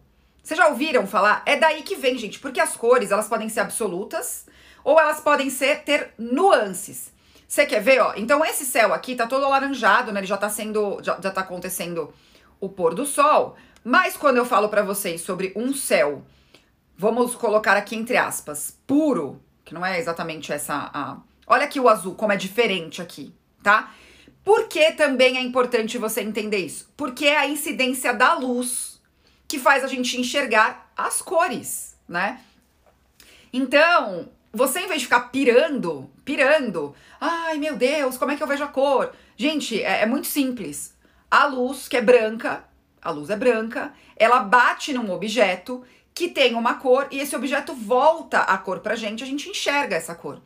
Vocês 0.40 0.56
já 0.56 0.68
ouviram 0.68 1.04
falar? 1.04 1.42
É 1.44 1.56
daí 1.56 1.82
que 1.82 1.96
vem, 1.96 2.16
gente, 2.16 2.38
porque 2.38 2.60
as 2.60 2.76
cores, 2.76 3.10
elas 3.10 3.28
podem 3.28 3.48
ser 3.48 3.60
absolutas, 3.60 4.46
ou 4.86 5.00
elas 5.00 5.18
podem 5.18 5.50
ser 5.50 5.82
ter 5.82 6.14
nuances. 6.16 7.12
Você 7.48 7.66
quer 7.66 7.82
ver, 7.82 7.98
ó? 7.98 8.14
Então 8.16 8.44
esse 8.44 8.64
céu 8.64 8.94
aqui 8.94 9.16
tá 9.16 9.26
todo 9.26 9.44
alaranjado, 9.44 10.12
né? 10.12 10.20
Ele 10.20 10.28
já 10.28 10.36
tá 10.36 10.48
sendo 10.48 11.00
já, 11.02 11.18
já 11.20 11.32
tá 11.32 11.40
acontecendo 11.40 12.14
o 12.60 12.68
pôr 12.68 12.94
do 12.94 13.04
sol, 13.04 13.56
mas 13.82 14.16
quando 14.16 14.36
eu 14.36 14.44
falo 14.44 14.68
para 14.68 14.84
vocês 14.84 15.20
sobre 15.22 15.52
um 15.56 15.74
céu, 15.74 16.22
vamos 16.96 17.34
colocar 17.34 17.76
aqui 17.76 17.96
entre 17.96 18.16
aspas, 18.16 18.78
puro, 18.86 19.42
que 19.64 19.74
não 19.74 19.84
é 19.84 19.98
exatamente 19.98 20.52
essa 20.52 20.88
a 20.94 21.16
Olha 21.48 21.64
aqui 21.64 21.80
o 21.80 21.88
azul 21.88 22.14
como 22.14 22.32
é 22.32 22.36
diferente 22.36 23.02
aqui, 23.02 23.34
tá? 23.64 23.92
Por 24.44 24.68
que 24.68 24.92
também 24.92 25.36
é 25.36 25.40
importante 25.40 25.98
você 25.98 26.20
entender 26.20 26.58
isso? 26.58 26.88
Porque 26.96 27.26
é 27.26 27.38
a 27.38 27.48
incidência 27.48 28.14
da 28.14 28.34
luz 28.34 29.00
que 29.48 29.58
faz 29.58 29.82
a 29.82 29.88
gente 29.88 30.20
enxergar 30.20 30.92
as 30.96 31.20
cores, 31.20 31.96
né? 32.08 32.40
Então, 33.52 34.28
você, 34.56 34.80
em 34.80 34.88
vez 34.88 35.00
de 35.00 35.06
ficar 35.06 35.28
pirando, 35.28 36.10
pirando, 36.24 36.94
ai 37.20 37.58
meu 37.58 37.76
Deus, 37.76 38.16
como 38.16 38.32
é 38.32 38.36
que 38.36 38.42
eu 38.42 38.46
vejo 38.46 38.64
a 38.64 38.68
cor? 38.68 39.12
Gente, 39.36 39.82
é, 39.82 40.02
é 40.02 40.06
muito 40.06 40.26
simples. 40.26 40.96
A 41.30 41.46
luz, 41.46 41.88
que 41.88 41.96
é 41.96 42.00
branca, 42.00 42.64
a 43.02 43.10
luz 43.10 43.30
é 43.30 43.36
branca, 43.36 43.92
ela 44.16 44.40
bate 44.40 44.92
num 44.92 45.12
objeto 45.12 45.84
que 46.14 46.28
tem 46.28 46.54
uma 46.54 46.74
cor 46.74 47.06
e 47.10 47.18
esse 47.18 47.36
objeto 47.36 47.74
volta 47.74 48.40
a 48.40 48.56
cor 48.56 48.80
pra 48.80 48.96
gente, 48.96 49.22
a 49.22 49.26
gente 49.26 49.50
enxerga 49.50 49.96
essa 49.96 50.14
cor. 50.14 50.40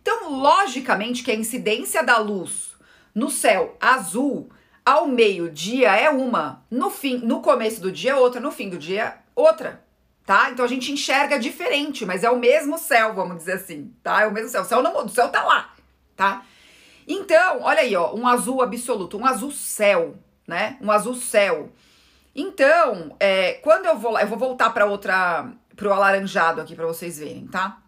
Então, 0.00 0.38
logicamente 0.38 1.24
que 1.24 1.32
a 1.32 1.34
incidência 1.34 2.04
da 2.04 2.18
luz 2.18 2.76
no 3.12 3.30
céu 3.30 3.76
azul 3.80 4.48
ao 4.84 5.08
meio-dia 5.08 5.96
é 5.96 6.08
uma, 6.08 6.64
no 6.70 6.90
fim, 6.90 7.18
no 7.18 7.40
começo 7.40 7.80
do 7.80 7.90
dia 7.90 8.12
é 8.12 8.14
outra, 8.14 8.40
no 8.40 8.52
fim 8.52 8.68
do 8.68 8.78
dia 8.78 9.16
outra 9.34 9.84
tá? 10.26 10.50
Então 10.50 10.64
a 10.64 10.68
gente 10.68 10.90
enxerga 10.92 11.38
diferente, 11.38 12.04
mas 12.04 12.24
é 12.24 12.30
o 12.30 12.38
mesmo 12.38 12.76
céu, 12.76 13.14
vamos 13.14 13.36
dizer 13.36 13.52
assim, 13.52 13.94
tá? 14.02 14.22
É 14.22 14.26
o 14.26 14.32
mesmo 14.32 14.50
céu. 14.50 14.62
O 14.62 14.64
céu 14.64 14.82
não 14.82 14.92
muda, 14.92 15.06
o 15.06 15.08
céu 15.08 15.28
tá 15.28 15.44
lá, 15.44 15.72
tá? 16.16 16.42
Então, 17.06 17.62
olha 17.62 17.80
aí, 17.80 17.94
ó, 17.94 18.12
um 18.12 18.26
azul 18.26 18.60
absoluto, 18.60 19.16
um 19.16 19.24
azul 19.24 19.52
céu, 19.52 20.16
né? 20.46 20.76
Um 20.82 20.90
azul 20.90 21.14
céu. 21.14 21.70
Então, 22.34 23.14
é, 23.20 23.54
quando 23.54 23.86
eu 23.86 23.96
vou, 23.96 24.18
eu 24.18 24.26
vou 24.26 24.36
voltar 24.36 24.70
para 24.70 24.84
outra, 24.84 25.48
pro 25.76 25.92
alaranjado 25.92 26.60
aqui 26.60 26.74
para 26.74 26.86
vocês 26.86 27.18
verem, 27.18 27.46
tá? 27.46 27.78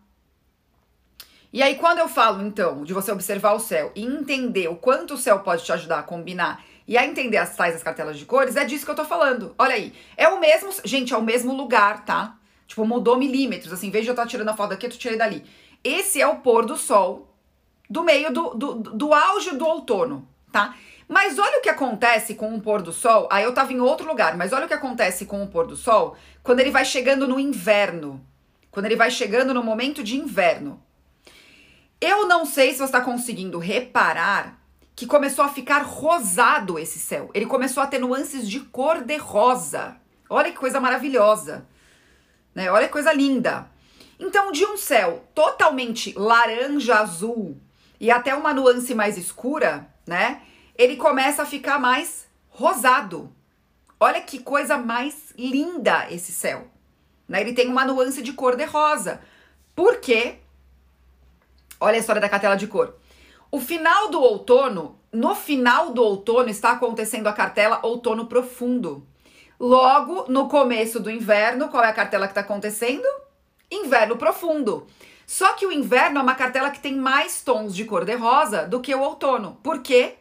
E 1.52 1.62
aí, 1.62 1.74
quando 1.74 1.98
eu 1.98 2.08
falo, 2.08 2.42
então, 2.42 2.84
de 2.84 2.94
você 2.94 3.10
observar 3.10 3.52
o 3.52 3.60
céu 3.60 3.90
e 3.96 4.04
entender 4.04 4.68
o 4.68 4.76
quanto 4.76 5.14
o 5.14 5.18
céu 5.18 5.40
pode 5.40 5.64
te 5.64 5.72
ajudar 5.72 5.98
a 5.98 6.02
combinar 6.02 6.62
e 6.88 6.96
a 6.96 7.06
entender 7.06 7.36
as 7.36 7.54
tais 7.54 7.76
as 7.76 7.82
cartelas 7.82 8.18
de 8.18 8.24
cores, 8.24 8.56
é 8.56 8.64
disso 8.64 8.86
que 8.86 8.90
eu 8.90 8.96
tô 8.96 9.04
falando. 9.04 9.54
Olha 9.58 9.74
aí, 9.74 9.92
é 10.16 10.26
o 10.26 10.40
mesmo, 10.40 10.70
gente, 10.84 11.12
é 11.12 11.16
o 11.16 11.22
mesmo 11.22 11.54
lugar, 11.54 12.06
tá? 12.06 12.38
Tipo, 12.66 12.86
mudou 12.86 13.18
milímetros. 13.18 13.70
Assim, 13.72 13.90
de 13.90 13.98
eu 13.98 14.12
estar 14.12 14.26
tirando 14.26 14.48
a 14.48 14.56
foto 14.56 14.70
daqui, 14.70 14.86
eu 14.86 14.90
tirei 14.90 15.18
dali. 15.18 15.44
Esse 15.84 16.18
é 16.18 16.26
o 16.26 16.36
pôr 16.36 16.64
do 16.64 16.78
sol 16.78 17.28
do 17.90 18.02
meio 18.02 18.32
do, 18.32 18.54
do, 18.54 18.74
do 18.74 19.14
auge 19.14 19.56
do 19.56 19.66
outono, 19.66 20.28
tá? 20.50 20.74
Mas 21.06 21.38
olha 21.38 21.58
o 21.58 21.62
que 21.62 21.70
acontece 21.70 22.34
com 22.34 22.54
o 22.54 22.60
pôr 22.60 22.82
do 22.82 22.92
sol. 22.92 23.28
Aí 23.30 23.44
eu 23.44 23.54
tava 23.54 23.72
em 23.72 23.80
outro 23.80 24.06
lugar, 24.06 24.36
mas 24.36 24.52
olha 24.52 24.64
o 24.66 24.68
que 24.68 24.74
acontece 24.74 25.24
com 25.24 25.42
o 25.42 25.48
pôr 25.48 25.66
do 25.66 25.76
sol 25.76 26.16
quando 26.42 26.60
ele 26.60 26.70
vai 26.70 26.84
chegando 26.84 27.28
no 27.28 27.38
inverno. 27.38 28.24
Quando 28.70 28.86
ele 28.86 28.96
vai 28.96 29.10
chegando 29.10 29.54
no 29.54 29.62
momento 29.62 30.02
de 30.02 30.16
inverno. 30.16 30.82
Eu 32.00 32.28
não 32.28 32.44
sei 32.44 32.72
se 32.72 32.78
você 32.78 32.84
está 32.84 33.00
conseguindo 33.00 33.58
reparar 33.58 34.57
que 34.98 35.06
começou 35.06 35.44
a 35.44 35.48
ficar 35.48 35.84
rosado 35.84 36.76
esse 36.76 36.98
céu. 36.98 37.30
Ele 37.32 37.46
começou 37.46 37.80
a 37.80 37.86
ter 37.86 38.00
nuances 38.00 38.48
de 38.48 38.58
cor 38.58 39.00
de 39.00 39.16
rosa. 39.16 39.96
Olha 40.28 40.50
que 40.50 40.58
coisa 40.58 40.80
maravilhosa. 40.80 41.64
Né? 42.52 42.68
Olha 42.68 42.86
que 42.86 42.92
coisa 42.92 43.12
linda. 43.12 43.70
Então, 44.18 44.50
de 44.50 44.66
um 44.66 44.76
céu 44.76 45.24
totalmente 45.32 46.12
laranja 46.18 46.98
azul 46.98 47.56
e 48.00 48.10
até 48.10 48.34
uma 48.34 48.52
nuance 48.52 48.92
mais 48.92 49.16
escura, 49.16 49.88
né? 50.04 50.42
Ele 50.74 50.96
começa 50.96 51.44
a 51.44 51.46
ficar 51.46 51.78
mais 51.78 52.26
rosado. 52.48 53.32
Olha 54.00 54.20
que 54.20 54.40
coisa 54.40 54.76
mais 54.76 55.32
linda 55.38 56.08
esse 56.10 56.32
céu. 56.32 56.66
Né? 57.28 57.42
Ele 57.42 57.52
tem 57.52 57.68
uma 57.68 57.84
nuance 57.84 58.20
de 58.20 58.32
cor 58.32 58.56
de 58.56 58.64
rosa. 58.64 59.20
Por 59.76 60.00
quê? 60.00 60.40
Olha 61.78 61.94
a 61.94 62.00
história 62.00 62.20
da 62.20 62.28
cartela 62.28 62.56
de 62.56 62.66
cor. 62.66 62.96
O 63.50 63.60
final 63.60 64.10
do 64.10 64.20
outono, 64.20 64.98
no 65.10 65.34
final 65.34 65.92
do 65.92 66.02
outono 66.02 66.50
está 66.50 66.72
acontecendo 66.72 67.28
a 67.28 67.32
cartela 67.32 67.80
outono 67.82 68.26
profundo. 68.26 69.06
Logo, 69.58 70.26
no 70.28 70.48
começo 70.48 71.00
do 71.00 71.10
inverno, 71.10 71.68
qual 71.68 71.82
é 71.82 71.88
a 71.88 71.94
cartela 71.94 72.26
que 72.26 72.32
está 72.32 72.42
acontecendo? 72.42 73.06
Inverno 73.70 74.18
profundo. 74.18 74.86
Só 75.26 75.54
que 75.54 75.66
o 75.66 75.72
inverno 75.72 76.18
é 76.18 76.22
uma 76.22 76.34
cartela 76.34 76.70
que 76.70 76.80
tem 76.80 76.94
mais 76.94 77.42
tons 77.42 77.74
de 77.74 77.86
cor 77.86 78.04
de 78.04 78.14
rosa 78.14 78.66
do 78.66 78.80
que 78.80 78.94
o 78.94 79.00
outono. 79.00 79.58
Por 79.62 79.82
quê? 79.82 80.16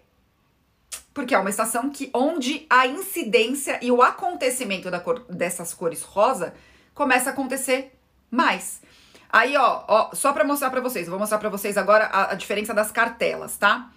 Porque 1.14 1.36
é 1.36 1.38
uma 1.38 1.50
estação 1.50 1.90
que 1.90 2.10
onde 2.14 2.66
a 2.70 2.88
incidência 2.88 3.78
e 3.82 3.92
o 3.92 4.02
acontecimento 4.02 4.90
da 4.90 5.02
cor, 5.02 5.26
dessas 5.30 5.74
cores 5.74 6.02
rosa 6.02 6.54
começa 6.94 7.30
a 7.30 7.34
acontecer 7.34 7.94
mais. 8.32 8.82
Aí, 9.30 9.56
ó, 9.58 9.84
ó 9.88 10.10
só 10.14 10.32
para 10.34 10.44
mostrar 10.44 10.70
para 10.70 10.82
vocês, 10.82 11.08
vou 11.08 11.20
mostrar 11.20 11.38
para 11.38 11.50
vocês 11.50 11.78
agora 11.78 12.06
a, 12.06 12.32
a 12.32 12.36
diferença 12.36 12.74
das 12.74 12.92
cartelas, 12.92 13.58
tá? 13.58 13.90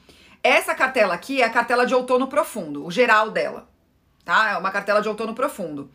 Essa 0.42 0.74
cartela 0.74 1.14
aqui 1.14 1.42
é 1.42 1.44
a 1.44 1.50
cartela 1.50 1.86
de 1.86 1.94
outono 1.94 2.26
profundo, 2.26 2.84
o 2.84 2.90
geral 2.90 3.30
dela, 3.30 3.68
tá? 4.24 4.50
É 4.50 4.56
uma 4.56 4.70
cartela 4.70 5.02
de 5.02 5.08
outono 5.08 5.34
profundo. 5.34 5.90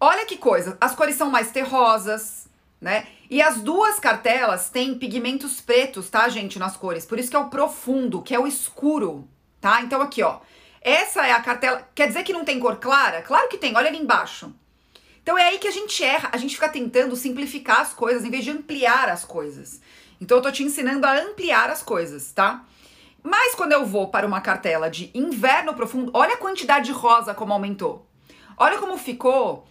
Olha 0.00 0.26
que 0.26 0.36
coisa, 0.36 0.76
as 0.80 0.94
cores 0.94 1.16
são 1.16 1.30
mais 1.30 1.50
terrosas, 1.50 2.48
né? 2.80 3.06
E 3.30 3.40
as 3.42 3.60
duas 3.60 3.98
cartelas 3.98 4.68
têm 4.68 4.98
pigmentos 4.98 5.60
pretos, 5.60 6.08
tá, 6.10 6.28
gente, 6.28 6.58
nas 6.58 6.76
cores. 6.76 7.06
Por 7.06 7.18
isso 7.18 7.30
que 7.30 7.36
é 7.36 7.38
o 7.38 7.48
profundo, 7.48 8.22
que 8.22 8.34
é 8.34 8.38
o 8.38 8.46
escuro, 8.46 9.28
tá? 9.60 9.80
Então 9.82 10.00
aqui, 10.00 10.22
ó. 10.22 10.40
Essa 10.80 11.26
é 11.26 11.32
a 11.32 11.40
cartela. 11.40 11.88
Quer 11.94 12.08
dizer 12.08 12.22
que 12.22 12.32
não 12.32 12.44
tem 12.44 12.60
cor 12.60 12.76
clara? 12.76 13.22
Claro 13.22 13.48
que 13.48 13.56
tem, 13.56 13.74
olha 13.74 13.88
ali 13.88 13.98
embaixo. 13.98 14.54
Então 15.24 15.38
é 15.38 15.48
aí 15.48 15.58
que 15.58 15.66
a 15.66 15.70
gente 15.70 16.04
erra, 16.04 16.28
a 16.32 16.36
gente 16.36 16.54
fica 16.54 16.68
tentando 16.68 17.16
simplificar 17.16 17.80
as 17.80 17.94
coisas 17.94 18.26
em 18.26 18.30
vez 18.30 18.44
de 18.44 18.50
ampliar 18.50 19.08
as 19.08 19.24
coisas. 19.24 19.80
Então 20.20 20.36
eu 20.36 20.42
tô 20.42 20.52
te 20.52 20.62
ensinando 20.62 21.06
a 21.06 21.18
ampliar 21.18 21.70
as 21.70 21.82
coisas, 21.82 22.30
tá? 22.30 22.62
Mas 23.22 23.54
quando 23.54 23.72
eu 23.72 23.86
vou 23.86 24.08
para 24.08 24.26
uma 24.26 24.42
cartela 24.42 24.90
de 24.90 25.10
inverno 25.14 25.72
profundo, 25.72 26.10
olha 26.12 26.34
a 26.34 26.36
quantidade 26.36 26.84
de 26.84 26.92
rosa 26.92 27.32
como 27.32 27.54
aumentou. 27.54 28.06
Olha 28.54 28.76
como 28.76 28.98
ficou, 28.98 29.66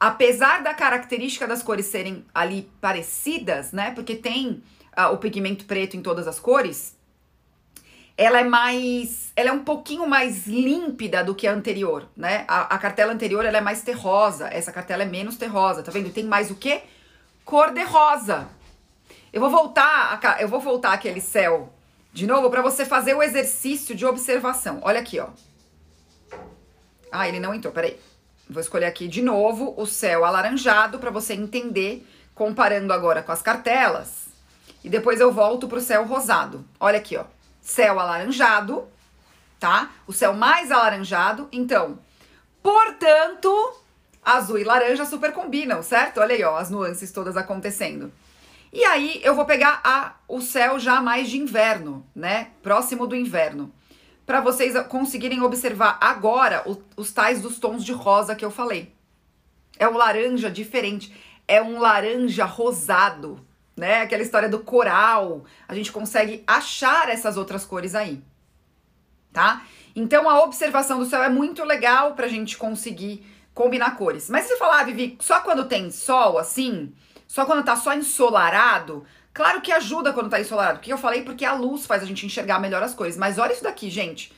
apesar 0.00 0.62
da 0.62 0.72
característica 0.72 1.46
das 1.46 1.62
cores 1.62 1.84
serem 1.84 2.24
ali 2.34 2.72
parecidas, 2.80 3.72
né? 3.72 3.90
Porque 3.90 4.16
tem 4.16 4.62
uh, 4.96 5.12
o 5.12 5.18
pigmento 5.18 5.66
preto 5.66 5.98
em 5.98 6.02
todas 6.02 6.26
as 6.26 6.40
cores, 6.40 6.96
ela 8.16 8.40
é 8.40 8.44
mais, 8.44 9.32
ela 9.34 9.50
é 9.50 9.52
um 9.52 9.64
pouquinho 9.64 10.06
mais 10.06 10.46
límpida 10.46 11.24
do 11.24 11.34
que 11.34 11.46
a 11.46 11.52
anterior, 11.52 12.08
né? 12.16 12.44
A, 12.46 12.74
a, 12.74 12.78
cartela 12.78 13.12
anterior 13.12 13.44
ela 13.44 13.58
é 13.58 13.60
mais 13.60 13.82
terrosa, 13.82 14.48
essa 14.48 14.70
cartela 14.70 15.02
é 15.02 15.06
menos 15.06 15.36
terrosa, 15.36 15.82
tá 15.82 15.90
vendo? 15.90 16.12
Tem 16.12 16.24
mais 16.24 16.50
o 16.50 16.54
quê? 16.54 16.82
Cor 17.44 17.72
de 17.72 17.82
rosa. 17.82 18.48
Eu 19.32 19.40
vou 19.40 19.50
voltar, 19.50 20.20
a, 20.22 20.40
eu 20.40 20.48
vou 20.48 20.60
voltar 20.60 20.92
aquele 20.92 21.20
céu 21.20 21.72
de 22.12 22.26
novo 22.26 22.48
para 22.50 22.62
você 22.62 22.84
fazer 22.84 23.14
o 23.14 23.22
exercício 23.22 23.96
de 23.96 24.06
observação. 24.06 24.78
Olha 24.82 25.00
aqui, 25.00 25.18
ó. 25.18 25.28
Ah, 27.10 27.28
ele 27.28 27.40
não 27.40 27.52
entrou, 27.52 27.72
peraí. 27.72 27.98
Vou 28.48 28.60
escolher 28.60 28.86
aqui 28.86 29.08
de 29.08 29.22
novo 29.22 29.74
o 29.76 29.86
céu 29.86 30.24
alaranjado 30.24 31.00
para 31.00 31.10
você 31.10 31.34
entender, 31.34 32.06
comparando 32.32 32.92
agora 32.92 33.22
com 33.22 33.32
as 33.32 33.42
cartelas. 33.42 34.26
E 34.84 34.88
depois 34.88 35.18
eu 35.18 35.32
volto 35.32 35.66
pro 35.66 35.80
céu 35.80 36.04
rosado. 36.04 36.64
Olha 36.78 36.98
aqui, 36.98 37.16
ó 37.16 37.24
céu 37.64 37.98
alaranjado, 37.98 38.86
tá? 39.58 39.90
O 40.06 40.12
céu 40.12 40.34
mais 40.34 40.70
alaranjado. 40.70 41.48
Então, 41.50 41.98
portanto, 42.62 43.50
azul 44.22 44.58
e 44.58 44.64
laranja 44.64 45.06
super 45.06 45.32
combinam, 45.32 45.82
certo? 45.82 46.20
Olha 46.20 46.34
aí, 46.34 46.44
ó, 46.44 46.56
as 46.56 46.70
nuances 46.70 47.10
todas 47.10 47.36
acontecendo. 47.36 48.12
E 48.70 48.84
aí 48.84 49.20
eu 49.24 49.34
vou 49.34 49.46
pegar 49.46 49.80
a, 49.82 50.14
o 50.28 50.40
céu 50.40 50.78
já 50.78 51.00
mais 51.00 51.30
de 51.30 51.38
inverno, 51.38 52.06
né? 52.14 52.50
Próximo 52.62 53.06
do 53.06 53.16
inverno. 53.16 53.72
Para 54.26 54.40
vocês 54.40 54.74
conseguirem 54.88 55.42
observar 55.42 55.96
agora 56.00 56.62
o, 56.66 56.82
os 56.96 57.12
tais 57.12 57.40
dos 57.40 57.58
tons 57.58 57.84
de 57.84 57.92
rosa 57.92 58.34
que 58.34 58.44
eu 58.44 58.50
falei. 58.50 58.92
É 59.78 59.88
um 59.88 59.96
laranja 59.96 60.50
diferente, 60.50 61.14
é 61.48 61.62
um 61.62 61.78
laranja 61.78 62.44
rosado, 62.44 63.43
né? 63.76 64.02
Aquela 64.02 64.22
história 64.22 64.48
do 64.48 64.60
coral, 64.60 65.44
a 65.66 65.74
gente 65.74 65.90
consegue 65.90 66.42
achar 66.46 67.08
essas 67.08 67.36
outras 67.36 67.64
cores 67.64 67.94
aí, 67.94 68.22
tá? 69.32 69.62
Então 69.96 70.28
a 70.28 70.42
observação 70.42 70.98
do 70.98 71.06
céu 71.06 71.22
é 71.22 71.28
muito 71.28 71.64
legal 71.64 72.14
pra 72.14 72.28
gente 72.28 72.56
conseguir 72.56 73.24
combinar 73.52 73.96
cores. 73.96 74.28
Mas 74.28 74.46
se 74.46 74.56
falar, 74.56 74.80
ah, 74.80 74.84
Vivi, 74.84 75.16
só 75.20 75.40
quando 75.40 75.66
tem 75.66 75.90
sol 75.90 76.38
assim, 76.38 76.92
só 77.26 77.44
quando 77.46 77.64
tá 77.64 77.76
só 77.76 77.94
ensolarado, 77.94 79.04
claro 79.32 79.60
que 79.60 79.72
ajuda 79.72 80.12
quando 80.12 80.30
tá 80.30 80.40
ensolarado. 80.40 80.78
Porque 80.78 80.92
eu 80.92 80.98
falei 80.98 81.22
porque 81.22 81.44
a 81.44 81.54
luz 81.54 81.86
faz 81.86 82.02
a 82.02 82.06
gente 82.06 82.26
enxergar 82.26 82.58
melhor 82.58 82.82
as 82.82 82.94
cores. 82.94 83.16
Mas 83.16 83.38
olha 83.38 83.52
isso 83.52 83.62
daqui, 83.62 83.88
gente. 83.88 84.32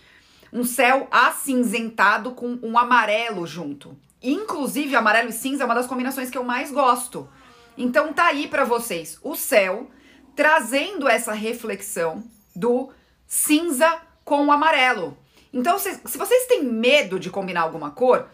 Um 0.53 0.65
céu 0.65 1.09
acinzentado 1.11 2.33
com 2.33 2.59
um 2.63 2.79
amarelo 2.79 3.47
junto. 3.47 3.97
Inclusive, 4.23 4.95
amarelo 4.95 5.29
e 5.29 5.33
cinza 5.33 5.63
é 5.63 5.67
uma 5.67 5.75
das 5.75 5.87
combinações 5.87 6.31
que 6.31 6.39
eu 6.39 6.45
mais 6.45 6.71
gosto. 6.71 7.29
Então 7.77 8.13
tá 8.13 8.27
aí 8.27 8.49
para 8.49 8.65
vocês 8.65 9.19
o 9.23 9.37
céu 9.37 9.91
trazendo 10.35 11.09
essa 11.09 11.33
reflexão 11.33 12.23
do 12.55 12.91
cinza 13.27 14.01
com 14.25 14.47
o 14.47 14.53
amarelo. 14.53 15.17
Então, 15.53 15.79
se, 15.79 16.01
se 16.05 16.19
vocês 16.19 16.47
têm 16.47 16.65
medo 16.65 17.19
de 17.19 17.31
combinar 17.31 17.63
alguma 17.63 17.91
cor, 17.91 18.29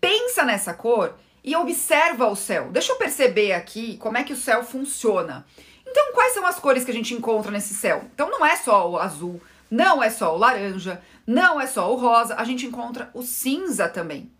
pensa 0.00 0.44
nessa 0.44 0.74
cor 0.74 1.14
e 1.44 1.54
observa 1.54 2.26
o 2.26 2.34
céu. 2.34 2.70
Deixa 2.72 2.92
eu 2.92 2.96
perceber 2.96 3.52
aqui 3.52 3.96
como 3.98 4.18
é 4.18 4.24
que 4.24 4.32
o 4.32 4.36
céu 4.36 4.64
funciona. 4.64 5.46
Então, 5.86 6.12
quais 6.12 6.34
são 6.34 6.44
as 6.44 6.58
cores 6.58 6.84
que 6.84 6.90
a 6.90 6.94
gente 6.94 7.14
encontra 7.14 7.52
nesse 7.52 7.74
céu? 7.74 8.04
Então, 8.12 8.28
não 8.28 8.44
é 8.44 8.56
só 8.56 8.90
o 8.90 8.98
azul, 8.98 9.40
não 9.70 10.02
é 10.02 10.10
só 10.10 10.34
o 10.34 10.38
laranja, 10.38 11.00
não 11.24 11.60
é 11.60 11.66
só 11.66 11.92
o 11.92 11.96
rosa, 11.96 12.34
a 12.34 12.44
gente 12.44 12.66
encontra 12.66 13.10
o 13.14 13.22
cinza 13.22 13.88
também. 13.88 14.32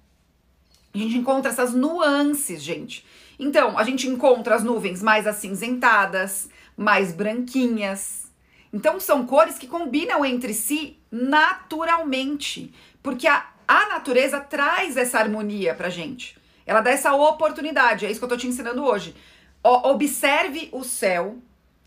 A 0.92 0.98
gente 0.98 1.16
encontra 1.16 1.50
essas 1.50 1.72
nuances, 1.72 2.60
gente. 2.60 3.06
Então, 3.38 3.78
a 3.78 3.84
gente 3.84 4.08
encontra 4.08 4.54
as 4.54 4.64
nuvens 4.64 5.02
mais 5.02 5.26
acinzentadas, 5.26 6.48
mais 6.76 7.12
branquinhas. 7.12 8.26
Então, 8.72 8.98
são 8.98 9.26
cores 9.26 9.58
que 9.58 9.66
combinam 9.66 10.24
entre 10.24 10.54
si 10.54 10.98
naturalmente, 11.10 12.72
porque 13.02 13.26
a, 13.26 13.46
a 13.66 13.88
natureza 13.88 14.40
traz 14.40 14.96
essa 14.96 15.18
harmonia 15.18 15.74
pra 15.74 15.88
gente. 15.90 16.36
Ela 16.66 16.80
dá 16.80 16.90
essa 16.90 17.14
oportunidade, 17.14 18.04
é 18.04 18.10
isso 18.10 18.18
que 18.18 18.24
eu 18.24 18.28
tô 18.28 18.36
te 18.36 18.46
ensinando 18.46 18.84
hoje. 18.84 19.14
O, 19.62 19.90
observe 19.90 20.68
o 20.72 20.82
céu 20.82 21.38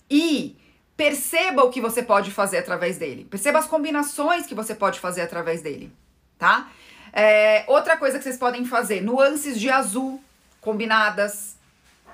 e 0.09 0.55
perceba 0.95 1.63
o 1.63 1.69
que 1.69 1.81
você 1.81 2.01
pode 2.01 2.31
fazer 2.31 2.57
através 2.57 2.97
dele. 2.97 3.25
Perceba 3.29 3.59
as 3.59 3.67
combinações 3.67 4.45
que 4.45 4.55
você 4.55 4.73
pode 4.73 4.99
fazer 4.99 5.21
através 5.21 5.61
dele, 5.61 5.91
tá? 6.37 6.69
É, 7.11 7.63
outra 7.67 7.97
coisa 7.97 8.17
que 8.17 8.23
vocês 8.23 8.37
podem 8.37 8.65
fazer, 8.65 9.01
nuances 9.01 9.59
de 9.59 9.69
azul 9.69 10.21
combinadas, 10.61 11.55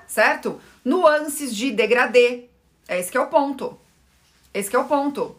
certo? 0.06 0.60
Nuances 0.84 1.54
de 1.54 1.70
degradê. 1.72 2.44
Esse 2.88 3.10
que 3.10 3.18
é 3.18 3.20
o 3.20 3.28
ponto. 3.28 3.78
Esse 4.54 4.70
que 4.70 4.76
é 4.76 4.78
o 4.78 4.86
ponto. 4.86 5.36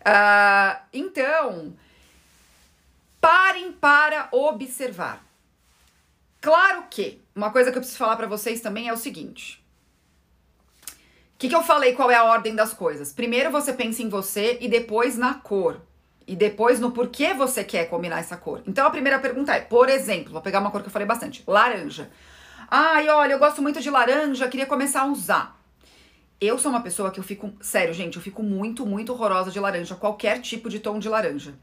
Uh, 0.00 0.80
então, 0.92 1.74
parem 3.20 3.72
para 3.72 4.28
observar. 4.32 5.24
Claro 6.40 6.84
que 6.90 7.20
uma 7.34 7.50
coisa 7.50 7.70
que 7.70 7.78
eu 7.78 7.80
preciso 7.80 7.98
falar 7.98 8.16
para 8.16 8.26
vocês 8.26 8.60
também 8.60 8.88
é 8.88 8.92
o 8.92 8.96
seguinte. 8.96 9.62
O 11.34 11.38
que, 11.38 11.48
que 11.48 11.54
eu 11.54 11.62
falei? 11.62 11.94
Qual 11.94 12.10
é 12.10 12.16
a 12.16 12.24
ordem 12.24 12.54
das 12.54 12.72
coisas? 12.72 13.12
Primeiro 13.12 13.50
você 13.50 13.72
pensa 13.72 14.02
em 14.02 14.08
você 14.08 14.58
e 14.60 14.68
depois 14.68 15.16
na 15.16 15.34
cor. 15.34 15.80
E 16.26 16.36
depois 16.36 16.78
no 16.78 16.90
porquê 16.90 17.32
você 17.32 17.64
quer 17.64 17.88
combinar 17.88 18.18
essa 18.18 18.36
cor. 18.36 18.62
Então 18.66 18.86
a 18.86 18.90
primeira 18.90 19.18
pergunta 19.18 19.54
é, 19.54 19.60
por 19.60 19.88
exemplo, 19.88 20.32
vou 20.32 20.42
pegar 20.42 20.58
uma 20.58 20.70
cor 20.70 20.82
que 20.82 20.88
eu 20.88 20.92
falei 20.92 21.06
bastante: 21.06 21.42
laranja. 21.46 22.10
Ai, 22.70 23.08
olha, 23.08 23.32
eu 23.32 23.38
gosto 23.38 23.62
muito 23.62 23.80
de 23.80 23.88
laranja, 23.88 24.46
queria 24.46 24.66
começar 24.66 25.02
a 25.02 25.06
usar. 25.06 25.58
Eu 26.38 26.58
sou 26.58 26.70
uma 26.70 26.82
pessoa 26.82 27.10
que 27.10 27.18
eu 27.18 27.24
fico, 27.24 27.52
sério, 27.62 27.94
gente, 27.94 28.16
eu 28.16 28.22
fico 28.22 28.42
muito, 28.42 28.84
muito 28.84 29.10
horrorosa 29.12 29.50
de 29.50 29.58
laranja, 29.58 29.94
qualquer 29.94 30.40
tipo 30.42 30.68
de 30.68 30.78
tom 30.78 30.98
de 30.98 31.08
laranja. 31.08 31.54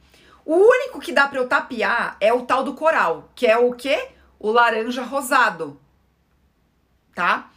O 0.44 0.56
único 0.56 1.00
que 1.00 1.14
dá 1.14 1.28
para 1.28 1.40
eu 1.40 1.48
tapear 1.48 2.18
é 2.20 2.34
o 2.34 2.42
tal 2.42 2.64
do 2.64 2.74
coral, 2.74 3.30
que 3.36 3.46
é 3.46 3.56
o 3.56 3.74
quê? 3.74 4.10
O 4.40 4.52
laranja 4.52 5.04
rosado. 5.04 5.80
Tá? 7.14 7.52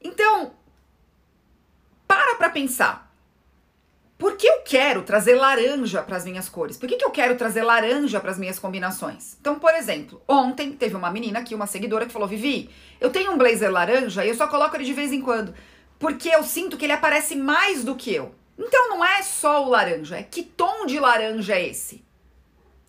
Então, 0.00 0.54
para 2.06 2.34
pra 2.36 2.48
pensar. 2.48 3.07
Por 4.18 4.36
que 4.36 4.48
eu 4.48 4.62
quero 4.64 5.02
trazer 5.02 5.36
laranja 5.36 6.02
para 6.02 6.16
as 6.16 6.24
minhas 6.24 6.48
cores? 6.48 6.76
Por 6.76 6.88
que, 6.88 6.96
que 6.96 7.04
eu 7.04 7.10
quero 7.10 7.36
trazer 7.36 7.62
laranja 7.62 8.18
para 8.18 8.32
as 8.32 8.38
minhas 8.38 8.58
combinações? 8.58 9.36
Então, 9.40 9.60
por 9.60 9.72
exemplo, 9.72 10.20
ontem 10.26 10.72
teve 10.72 10.96
uma 10.96 11.08
menina 11.08 11.38
aqui, 11.38 11.54
uma 11.54 11.68
seguidora, 11.68 12.04
que 12.04 12.12
falou: 12.12 12.26
Vivi, 12.26 12.68
eu 13.00 13.10
tenho 13.10 13.30
um 13.30 13.38
blazer 13.38 13.70
laranja 13.70 14.24
e 14.24 14.30
eu 14.30 14.34
só 14.34 14.48
coloco 14.48 14.74
ele 14.76 14.84
de 14.84 14.92
vez 14.92 15.12
em 15.12 15.22
quando, 15.22 15.54
porque 16.00 16.28
eu 16.28 16.42
sinto 16.42 16.76
que 16.76 16.84
ele 16.84 16.92
aparece 16.92 17.36
mais 17.36 17.84
do 17.84 17.94
que 17.94 18.12
eu. 18.12 18.34
Então 18.58 18.88
não 18.88 19.04
é 19.04 19.22
só 19.22 19.64
o 19.64 19.68
laranja, 19.68 20.16
é 20.16 20.24
que 20.24 20.42
tom 20.42 20.84
de 20.84 20.98
laranja 20.98 21.54
é 21.54 21.68
esse? 21.68 22.04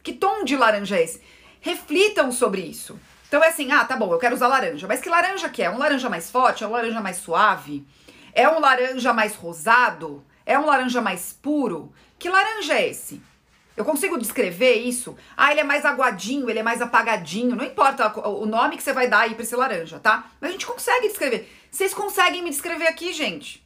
Que 0.01 0.13
tom 0.13 0.43
de 0.43 0.57
laranja 0.57 0.97
é 0.97 1.03
esse? 1.03 1.21
Reflitam 1.61 2.31
sobre 2.31 2.61
isso. 2.61 2.99
Então 3.27 3.43
é 3.43 3.49
assim, 3.49 3.71
ah, 3.71 3.85
tá 3.85 3.95
bom, 3.95 4.11
eu 4.11 4.17
quero 4.17 4.33
usar 4.33 4.47
laranja, 4.47 4.87
mas 4.87 4.99
que 4.99 5.09
laranja 5.09 5.47
que 5.47 5.61
é? 5.61 5.69
Um 5.69 5.77
laranja 5.77 6.09
mais 6.09 6.31
forte? 6.31 6.63
É 6.63 6.67
um 6.67 6.71
laranja 6.71 6.99
mais 7.01 7.17
suave? 7.17 7.85
É 8.33 8.49
um 8.49 8.59
laranja 8.59 9.13
mais 9.13 9.35
rosado? 9.35 10.25
É 10.49 10.57
um 10.57 10.65
laranja 10.65 10.99
mais 10.99 11.31
puro? 11.31 11.93
Que 12.17 12.27
laranja 12.27 12.73
é 12.73 12.89
esse? 12.89 13.21
Eu 13.77 13.85
consigo 13.85 14.17
descrever 14.17 14.77
isso? 14.77 15.15
Ah, 15.37 15.51
ele 15.51 15.59
é 15.59 15.63
mais 15.63 15.85
aguadinho, 15.85 16.49
ele 16.49 16.57
é 16.57 16.63
mais 16.63 16.81
apagadinho. 16.81 17.55
Não 17.55 17.63
importa 17.63 18.11
o 18.27 18.47
nome 18.47 18.75
que 18.75 18.81
você 18.81 18.91
vai 18.91 19.07
dar 19.07 19.19
aí 19.19 19.35
pra 19.35 19.43
esse 19.43 19.55
laranja, 19.55 19.99
tá? 19.99 20.27
Mas 20.41 20.49
a 20.49 20.51
gente 20.53 20.65
consegue 20.65 21.07
descrever. 21.07 21.47
Vocês 21.69 21.93
conseguem 21.93 22.41
me 22.41 22.49
descrever 22.49 22.87
aqui, 22.87 23.13
gente? 23.13 23.63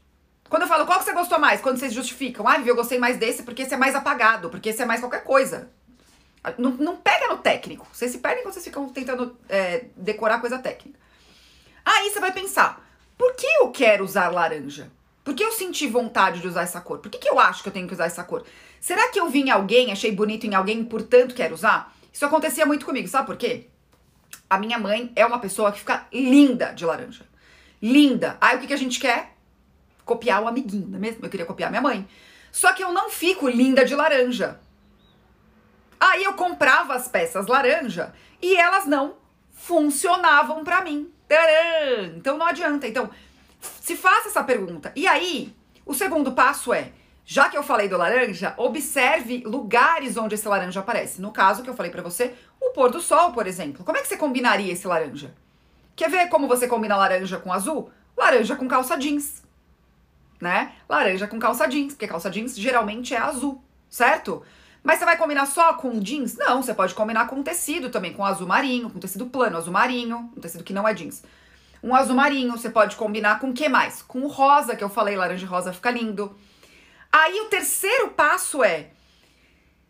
Quando 0.49 0.63
eu 0.63 0.67
falo 0.67 0.85
qual 0.85 0.99
que 0.99 1.05
você 1.05 1.13
gostou 1.13 1.39
mais, 1.39 1.61
quando 1.61 1.79
vocês 1.79 1.93
justificam, 1.93 2.45
ah, 2.49 2.59
eu 2.59 2.75
gostei 2.75 2.99
mais 2.99 3.15
desse 3.15 3.43
porque 3.43 3.61
esse 3.61 3.73
é 3.73 3.77
mais 3.77 3.95
apagado, 3.95 4.49
porque 4.49 4.67
esse 4.67 4.81
é 4.81 4.85
mais 4.85 4.99
qualquer 4.99 5.23
coisa. 5.23 5.71
Não, 6.57 6.71
não 6.71 6.97
pega 6.97 7.29
no 7.29 7.37
técnico. 7.37 7.87
Vocês 7.93 8.11
se 8.11 8.17
perdem 8.17 8.43
quando 8.43 8.55
vocês 8.55 8.65
ficam 8.65 8.89
tentando 8.89 9.37
é, 9.47 9.85
decorar 9.95 10.41
coisa 10.41 10.59
técnica. 10.59 10.99
Aí 11.85 12.09
você 12.09 12.19
vai 12.19 12.33
pensar, 12.33 12.85
por 13.17 13.33
que 13.35 13.47
eu 13.61 13.71
quero 13.71 14.03
usar 14.03 14.27
laranja? 14.27 14.91
Por 15.23 15.33
que 15.33 15.43
eu 15.43 15.51
senti 15.51 15.87
vontade 15.87 16.41
de 16.41 16.47
usar 16.47 16.63
essa 16.63 16.81
cor? 16.81 16.99
Por 16.99 17.09
que, 17.09 17.17
que 17.17 17.29
eu 17.29 17.39
acho 17.39 17.63
que 17.63 17.69
eu 17.69 17.73
tenho 17.73 17.87
que 17.87 17.93
usar 17.93 18.05
essa 18.05 18.23
cor? 18.23 18.43
Será 18.79 19.09
que 19.09 19.19
eu 19.19 19.29
vi 19.29 19.41
em 19.41 19.49
alguém, 19.49 19.91
achei 19.91 20.11
bonito 20.11 20.45
em 20.45 20.53
alguém, 20.53 20.83
portanto 20.83 21.33
quero 21.33 21.53
usar? 21.53 21.95
Isso 22.11 22.25
acontecia 22.25 22.65
muito 22.65 22.85
comigo, 22.85 23.07
sabe 23.07 23.25
por 23.25 23.37
quê? 23.37 23.67
A 24.49 24.57
minha 24.57 24.77
mãe 24.77 25.11
é 25.15 25.25
uma 25.25 25.39
pessoa 25.39 25.71
que 25.71 25.79
fica 25.79 26.05
linda 26.11 26.73
de 26.73 26.85
laranja. 26.85 27.25
Linda. 27.81 28.37
Aí 28.39 28.57
o 28.57 28.59
que, 28.59 28.67
que 28.67 28.73
a 28.73 28.77
gente 28.77 28.99
quer? 28.99 29.33
Copiar 30.05 30.43
o 30.43 30.47
amiguinho, 30.47 30.87
não 30.87 30.97
é 30.97 31.01
mesmo? 31.01 31.25
Eu 31.25 31.29
queria 31.29 31.45
copiar 31.45 31.69
minha 31.69 31.81
mãe. 31.81 32.07
Só 32.51 32.73
que 32.73 32.83
eu 32.83 32.91
não 32.91 33.09
fico 33.09 33.47
linda 33.47 33.85
de 33.85 33.95
laranja. 33.95 34.59
Aí 35.99 36.23
eu 36.23 36.33
comprava 36.33 36.93
as 36.93 37.07
peças 37.07 37.47
laranja 37.47 38.13
e 38.41 38.55
elas 38.55 38.85
não 38.85 39.15
funcionavam 39.53 40.63
para 40.63 40.83
mim. 40.83 41.09
Tcharam! 41.27 42.15
Então 42.17 42.37
não 42.37 42.45
adianta. 42.45 42.87
Então, 42.87 43.09
se 43.81 43.95
faça 43.95 44.29
essa 44.29 44.43
pergunta. 44.43 44.91
E 44.95 45.07
aí, 45.07 45.55
o 45.85 45.93
segundo 45.93 46.31
passo 46.33 46.73
é, 46.73 46.91
já 47.25 47.49
que 47.49 47.57
eu 47.57 47.63
falei 47.63 47.87
do 47.87 47.97
laranja, 47.97 48.53
observe 48.57 49.43
lugares 49.45 50.17
onde 50.17 50.35
esse 50.35 50.47
laranja 50.47 50.81
aparece. 50.81 51.21
No 51.21 51.31
caso 51.31 51.63
que 51.63 51.69
eu 51.69 51.75
falei 51.75 51.91
para 51.91 52.01
você, 52.01 52.33
o 52.59 52.71
pôr 52.71 52.91
do 52.91 53.01
sol, 53.01 53.31
por 53.31 53.47
exemplo. 53.47 53.83
Como 53.83 53.97
é 53.97 54.01
que 54.01 54.07
você 54.07 54.17
combinaria 54.17 54.71
esse 54.71 54.87
laranja? 54.87 55.33
Quer 55.95 56.09
ver 56.09 56.27
como 56.27 56.47
você 56.47 56.67
combina 56.67 56.97
laranja 56.97 57.37
com 57.37 57.53
azul? 57.53 57.89
Laranja 58.17 58.55
com 58.55 58.67
calça 58.67 58.97
jeans. 58.97 59.43
Né? 60.41 60.73
Laranja 60.89 61.27
com 61.27 61.39
calça 61.39 61.67
jeans, 61.67 61.93
porque 61.93 62.07
calça 62.07 62.29
jeans 62.29 62.55
geralmente 62.57 63.13
é 63.13 63.17
azul, 63.17 63.63
certo? 63.89 64.43
Mas 64.83 64.99
você 64.99 65.05
vai 65.05 65.15
combinar 65.15 65.45
só 65.45 65.75
com 65.75 65.97
jeans? 65.99 66.35
Não, 66.35 66.61
você 66.61 66.73
pode 66.73 66.93
combinar 66.93 67.27
com 67.27 67.41
tecido 67.41 67.89
também, 67.89 68.11
com 68.11 68.25
azul 68.25 68.45
marinho, 68.45 68.89
com 68.89 68.99
tecido 68.99 69.27
plano, 69.27 69.57
azul 69.57 69.71
marinho, 69.71 70.29
um 70.35 70.41
tecido 70.41 70.63
que 70.63 70.73
não 70.73 70.85
é 70.85 70.93
jeans. 70.93 71.23
Um 71.83 71.93
azul 71.93 72.15
marinho, 72.15 72.53
você 72.53 72.69
pode 72.69 72.95
combinar 72.95 73.39
com 73.39 73.49
o 73.49 73.53
que 73.53 73.67
mais? 73.67 74.01
Com 74.01 74.21
o 74.21 74.27
rosa, 74.27 74.73
que 74.73 74.83
eu 74.83 74.87
falei, 74.87 75.17
laranja 75.17 75.45
e 75.45 75.49
rosa 75.49 75.73
fica 75.73 75.91
lindo. 75.91 76.33
Aí 77.11 77.41
o 77.41 77.49
terceiro 77.49 78.11
passo 78.11 78.63
é: 78.63 78.91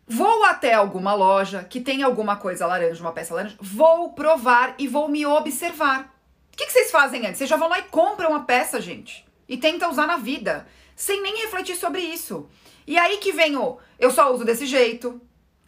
vou 0.04 0.44
até 0.44 0.74
alguma 0.74 1.14
loja 1.14 1.62
que 1.62 1.80
tem 1.80 2.02
alguma 2.02 2.36
coisa 2.36 2.66
laranja, 2.66 3.00
uma 3.00 3.12
peça 3.12 3.32
laranja, 3.32 3.56
vou 3.60 4.12
provar 4.12 4.74
e 4.76 4.88
vou 4.88 5.08
me 5.08 5.24
observar. 5.24 6.12
O 6.52 6.56
que, 6.56 6.66
que 6.66 6.72
vocês 6.72 6.90
fazem 6.90 7.24
antes? 7.26 7.38
Vocês 7.38 7.50
já 7.50 7.56
vão 7.56 7.68
lá 7.68 7.78
e 7.78 7.84
compram 7.84 8.30
uma 8.30 8.44
peça, 8.44 8.80
gente, 8.80 9.24
e 9.48 9.56
tenta 9.56 9.88
usar 9.88 10.06
na 10.08 10.16
vida, 10.16 10.66
sem 10.96 11.22
nem 11.22 11.42
refletir 11.42 11.76
sobre 11.76 12.00
isso. 12.00 12.48
E 12.88 12.98
aí 12.98 13.18
que 13.18 13.32
vem 13.32 13.56
o 13.56 13.78
eu 14.00 14.10
só 14.10 14.32
uso 14.34 14.44
desse 14.44 14.66
jeito. 14.66 15.20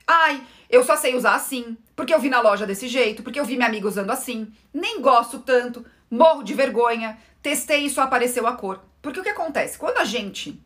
Ai, 0.05 0.45
eu 0.69 0.85
só 0.85 0.97
sei 0.97 1.15
usar 1.15 1.35
assim, 1.35 1.77
porque 1.95 2.13
eu 2.13 2.21
vi 2.21 2.29
na 2.29 2.41
loja 2.41 2.67
desse 2.67 2.89
jeito, 2.89 3.23
porque 3.23 3.39
eu 3.39 3.45
vi 3.45 3.55
minha 3.55 3.69
amiga 3.69 3.87
usando 3.87 4.11
assim. 4.11 4.53
Nem 4.75 5.01
gosto 5.01 5.39
tanto 5.39 5.85
morro 6.11 6.43
de 6.43 6.55
vergonha, 6.55 7.19
testei 7.43 7.87
e 7.87 7.91
só 7.91 8.03
apareceu 8.03 8.47
a 8.47 8.53
cor. 8.55 8.81
Porque 9.01 9.21
o 9.21 9.23
que 9.23 9.29
acontece? 9.29 9.79
Quando 9.79 9.99
a 9.99 10.05
gente 10.05 10.61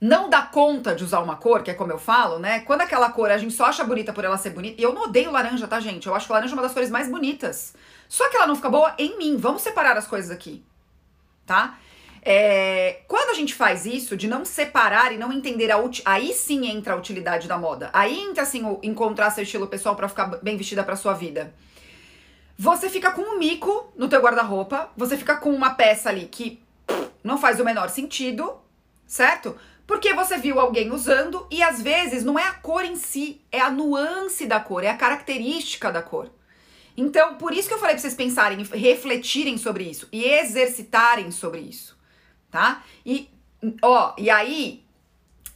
não 0.00 0.28
dá 0.28 0.42
conta 0.42 0.94
de 0.94 1.04
usar 1.04 1.20
uma 1.20 1.36
cor, 1.36 1.62
que 1.62 1.70
é 1.70 1.74
como 1.74 1.92
eu 1.92 1.98
falo, 1.98 2.38
né? 2.38 2.60
Quando 2.60 2.82
aquela 2.82 3.10
cor 3.10 3.30
a 3.30 3.38
gente 3.38 3.54
só 3.54 3.66
acha 3.66 3.84
bonita 3.84 4.12
por 4.12 4.24
ela 4.24 4.36
ser 4.36 4.50
bonita. 4.50 4.80
E 4.80 4.84
eu 4.84 4.92
não 4.92 5.04
odeio 5.04 5.30
laranja, 5.30 5.66
tá, 5.66 5.80
gente? 5.80 6.06
Eu 6.06 6.14
acho 6.14 6.26
que 6.26 6.32
laranja 6.32 6.52
é 6.52 6.56
uma 6.56 6.62
das 6.62 6.72
cores 6.72 6.90
mais 6.90 7.08
bonitas. 7.08 7.74
Só 8.08 8.28
que 8.28 8.36
ela 8.36 8.46
não 8.46 8.56
fica 8.56 8.68
boa 8.68 8.94
em 8.98 9.16
mim. 9.18 9.36
Vamos 9.36 9.62
separar 9.62 9.96
as 9.96 10.06
coisas 10.06 10.30
aqui, 10.30 10.64
tá? 11.46 11.78
É, 12.28 13.02
quando 13.06 13.30
a 13.30 13.34
gente 13.34 13.54
faz 13.54 13.86
isso, 13.86 14.16
de 14.16 14.26
não 14.26 14.44
separar 14.44 15.12
e 15.12 15.16
não 15.16 15.32
entender 15.32 15.70
a 15.70 15.76
aí 16.04 16.32
sim 16.32 16.66
entra 16.66 16.94
a 16.94 16.96
utilidade 16.96 17.46
da 17.46 17.56
moda. 17.56 17.88
Aí 17.92 18.18
entra 18.18 18.42
assim 18.42 18.64
o 18.64 18.80
encontrar 18.82 19.30
seu 19.30 19.44
estilo 19.44 19.68
pessoal 19.68 19.94
para 19.94 20.08
ficar 20.08 20.26
bem 20.42 20.56
vestida 20.56 20.82
para 20.82 20.96
sua 20.96 21.14
vida. 21.14 21.54
Você 22.58 22.88
fica 22.88 23.10
com 23.10 23.22
um 23.22 23.38
mico 23.38 23.92
no 23.96 24.08
teu 24.08 24.20
guarda-roupa, 24.20 24.90
você 24.96 25.16
fica 25.16 25.36
com 25.36 25.52
uma 25.52 25.74
peça 25.74 26.08
ali 26.08 26.26
que 26.26 26.62
não 27.22 27.36
faz 27.36 27.60
o 27.60 27.64
menor 27.64 27.90
sentido, 27.90 28.56
certo? 29.06 29.56
Porque 29.86 30.14
você 30.14 30.38
viu 30.38 30.58
alguém 30.58 30.90
usando 30.90 31.46
e 31.50 31.62
às 31.62 31.82
vezes 31.82 32.24
não 32.24 32.38
é 32.38 32.44
a 32.44 32.54
cor 32.54 32.84
em 32.84 32.96
si, 32.96 33.42
é 33.52 33.60
a 33.60 33.70
nuance 33.70 34.46
da 34.46 34.58
cor, 34.58 34.82
é 34.82 34.88
a 34.88 34.96
característica 34.96 35.92
da 35.92 36.02
cor. 36.02 36.30
Então, 36.96 37.34
por 37.34 37.52
isso 37.52 37.68
que 37.68 37.74
eu 37.74 37.78
falei 37.78 37.94
pra 37.94 38.00
vocês 38.00 38.14
pensarem, 38.14 38.64
refletirem 38.64 39.58
sobre 39.58 39.84
isso 39.84 40.08
e 40.10 40.24
exercitarem 40.24 41.30
sobre 41.30 41.60
isso, 41.60 41.96
tá? 42.50 42.82
E 43.04 43.28
ó, 43.82 44.14
e 44.16 44.30
aí 44.30 44.82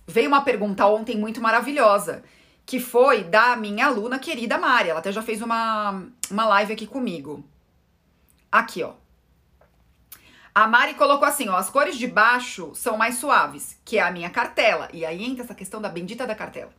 veio 0.07 0.29
uma 0.29 0.43
pergunta 0.43 0.87
ontem 0.87 1.17
muito 1.17 1.41
maravilhosa 1.41 2.23
que 2.71 2.79
foi 2.79 3.25
da 3.25 3.57
minha 3.57 3.87
aluna 3.87 4.17
querida 4.17 4.57
Mari. 4.57 4.91
Ela 4.91 5.01
até 5.01 5.11
já 5.11 5.21
fez 5.21 5.43
uma, 5.43 6.05
uma 6.31 6.47
live 6.47 6.73
aqui 6.73 6.87
comigo. 6.87 7.45
Aqui, 8.53 8.81
ó. 8.85 8.93
A 10.55 10.69
Mari 10.69 10.95
colocou 10.95 11.27
assim, 11.27 11.49
ó, 11.49 11.57
as 11.57 11.69
cores 11.69 11.99
de 11.99 12.07
baixo 12.07 12.71
são 12.73 12.97
mais 12.97 13.17
suaves, 13.17 13.77
que 13.85 13.99
é 13.99 14.03
a 14.03 14.13
minha 14.13 14.31
cartela. 14.31 14.89
E 14.93 15.05
aí 15.05 15.25
entra 15.25 15.43
essa 15.43 15.53
questão 15.53 15.83
da 15.83 15.89
bendita 15.89 16.25
da 16.29 16.35
cartela. 16.37 16.71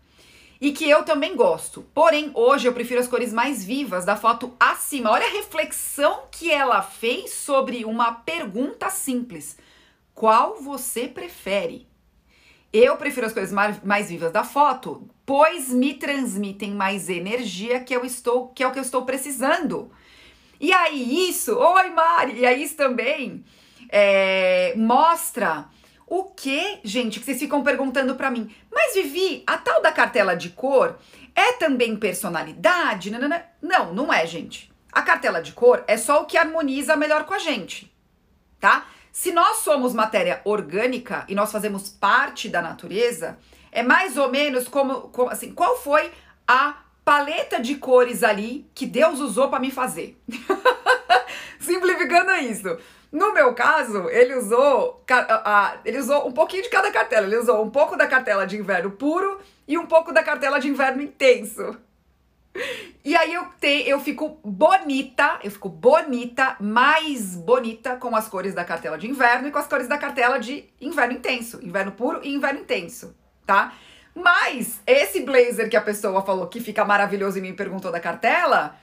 E 0.62 0.72
que 0.72 0.90
eu 0.90 1.04
também 1.04 1.36
gosto. 1.36 1.82
Porém, 1.94 2.32
hoje 2.34 2.70
eu 2.70 2.74
prefiro 2.74 3.02
as 3.02 3.08
cores 3.10 3.34
mais 3.34 3.62
vivas 3.62 4.06
da 4.06 4.16
foto 4.16 4.56
acima. 4.58 5.12
Olha 5.12 5.28
a 5.28 5.32
reflexão 5.32 6.22
que 6.32 6.50
ela 6.50 6.82
fez 6.82 7.34
sobre 7.34 7.84
uma 7.84 8.14
pergunta 8.14 8.90
simples. 8.90 9.58
Qual 10.16 10.56
você 10.62 11.10
prefere? 11.10 11.86
Eu 12.72 12.96
prefiro 12.96 13.28
as 13.28 13.34
cores 13.34 13.52
mais, 13.52 13.84
mais 13.84 14.08
vivas 14.08 14.32
da 14.32 14.46
foto, 14.46 15.10
pois 15.32 15.70
me 15.70 15.94
transmitem 15.94 16.72
mais 16.72 17.08
energia 17.08 17.80
que 17.80 17.96
eu 17.96 18.04
estou, 18.04 18.50
que 18.50 18.62
é 18.62 18.68
o 18.68 18.72
que 18.74 18.80
eu 18.80 18.84
estou 18.84 19.06
precisando. 19.06 19.90
E 20.60 20.74
aí 20.74 21.30
isso, 21.30 21.58
oi 21.58 21.90
Mari, 21.90 22.40
e 22.40 22.46
aí 22.46 22.62
isso 22.62 22.76
também 22.76 23.46
é, 23.88 24.74
mostra 24.76 25.70
o 26.06 26.26
que, 26.26 26.82
gente, 26.84 27.18
que 27.18 27.26
vocês 27.26 27.40
ficam 27.40 27.64
perguntando 27.64 28.16
para 28.16 28.30
mim. 28.30 28.54
Mas 28.70 28.94
Vivi, 28.94 29.42
a 29.48 29.58
tal 29.58 29.82
da 29.82 29.94
cartela 29.94 30.36
de 30.36 30.50
cor 30.50 31.00
é 31.34 31.54
também 31.54 31.96
personalidade? 31.96 33.10
Nanana? 33.10 33.46
Não, 33.62 33.94
não 33.94 34.12
é, 34.12 34.28
gente. 34.28 34.70
A 34.92 35.02
cartela 35.02 35.42
de 35.42 35.54
cor 35.54 35.82
é 35.88 35.96
só 35.96 36.24
o 36.24 36.26
que 36.26 36.38
harmoniza 36.38 36.98
melhor 36.98 37.24
com 37.24 37.34
a 37.34 37.40
gente, 37.40 37.90
tá? 38.60 38.86
Se 39.14 39.32
nós 39.32 39.60
somos 39.60 39.94
matéria 39.94 40.42
orgânica 40.44 41.24
e 41.30 41.36
nós 41.36 41.54
fazemos 41.54 41.88
parte 41.88 42.50
da 42.50 42.62
natureza, 42.62 43.40
é 43.72 43.84
mais 43.84 44.18
ou 44.18 44.30
menos 44.30 44.68
como, 44.68 45.10
como 45.10 45.30
assim, 45.30 45.54
qual 45.54 45.78
foi 45.78 46.12
a 46.48 46.78
paleta 47.06 47.60
de 47.60 47.76
cores 47.76 48.24
ali 48.24 48.70
que 48.76 48.86
Deus 48.86 49.20
usou 49.20 49.50
para 49.50 49.60
me 49.60 49.72
fazer? 49.72 50.18
Simplificando 51.60 52.32
isso. 52.34 52.78
No 53.12 53.34
meu 53.34 53.54
caso, 53.54 54.10
ele 54.10 54.36
usou, 54.36 55.04
ele 55.84 55.98
usou 56.00 56.28
um 56.28 56.32
pouquinho 56.32 56.64
de 56.64 56.70
cada 56.70 56.92
cartela. 56.92 57.28
Ele 57.28 57.38
usou 57.38 57.62
um 57.62 57.70
pouco 57.70 57.98
da 57.98 58.08
cartela 58.08 58.48
de 58.48 58.58
inverno 58.58 58.92
puro 58.92 59.40
e 59.68 59.78
um 59.78 59.86
pouco 59.86 60.14
da 60.14 60.24
cartela 60.24 60.60
de 60.60 60.70
inverno 60.70 61.02
intenso. 61.02 61.78
E 63.04 63.16
aí 63.16 63.34
eu, 63.34 63.46
te, 63.60 63.88
eu 63.88 64.00
fico 64.00 64.40
bonita, 64.44 65.40
eu 65.44 65.50
fico 65.50 65.70
bonita, 65.70 66.56
mais 66.60 67.36
bonita 67.36 67.96
com 67.96 68.16
as 68.16 68.28
cores 68.28 68.54
da 68.54 68.64
cartela 68.64 68.98
de 68.98 69.10
inverno 69.10 69.48
e 69.48 69.52
com 69.52 69.58
as 69.58 69.68
cores 69.68 69.88
da 69.88 69.98
cartela 69.98 70.38
de 70.38 70.66
inverno 70.80 71.14
intenso, 71.14 71.60
inverno 71.64 71.94
puro 71.94 72.20
e 72.24 72.34
inverno 72.34 72.60
intenso, 72.60 73.16
tá? 73.46 73.74
Mas 74.14 74.82
esse 74.86 75.22
blazer 75.22 75.70
que 75.70 75.78
a 75.78 75.82
pessoa 75.82 76.22
falou 76.22 76.48
que 76.48 76.60
fica 76.60 76.84
maravilhoso 76.84 77.38
e 77.38 77.42
me 77.42 77.54
perguntou 77.54 77.92
da 77.92 78.00
cartela, 78.00 78.76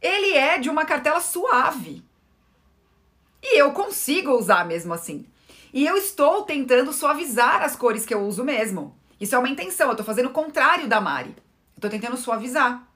ele 0.00 0.34
é 0.34 0.58
de 0.58 0.68
uma 0.68 0.84
cartela 0.84 1.20
suave. 1.20 2.04
E 3.42 3.58
eu 3.58 3.72
consigo 3.72 4.32
usar 4.32 4.64
mesmo 4.64 4.92
assim. 4.92 5.26
E 5.72 5.86
eu 5.86 5.96
estou 5.96 6.42
tentando 6.42 6.92
suavizar 6.92 7.62
as 7.62 7.76
cores 7.76 8.04
que 8.04 8.12
eu 8.14 8.22
uso 8.22 8.44
mesmo. 8.44 8.96
Isso 9.20 9.34
é 9.34 9.38
uma 9.38 9.48
intenção, 9.48 9.88
eu 9.90 9.96
tô 9.96 10.04
fazendo 10.04 10.26
o 10.26 10.32
contrário 10.32 10.88
da 10.88 11.00
Mari. 11.00 11.34
Eu 11.76 11.80
tô 11.80 11.88
tentando 11.88 12.16
suavizar 12.16 12.86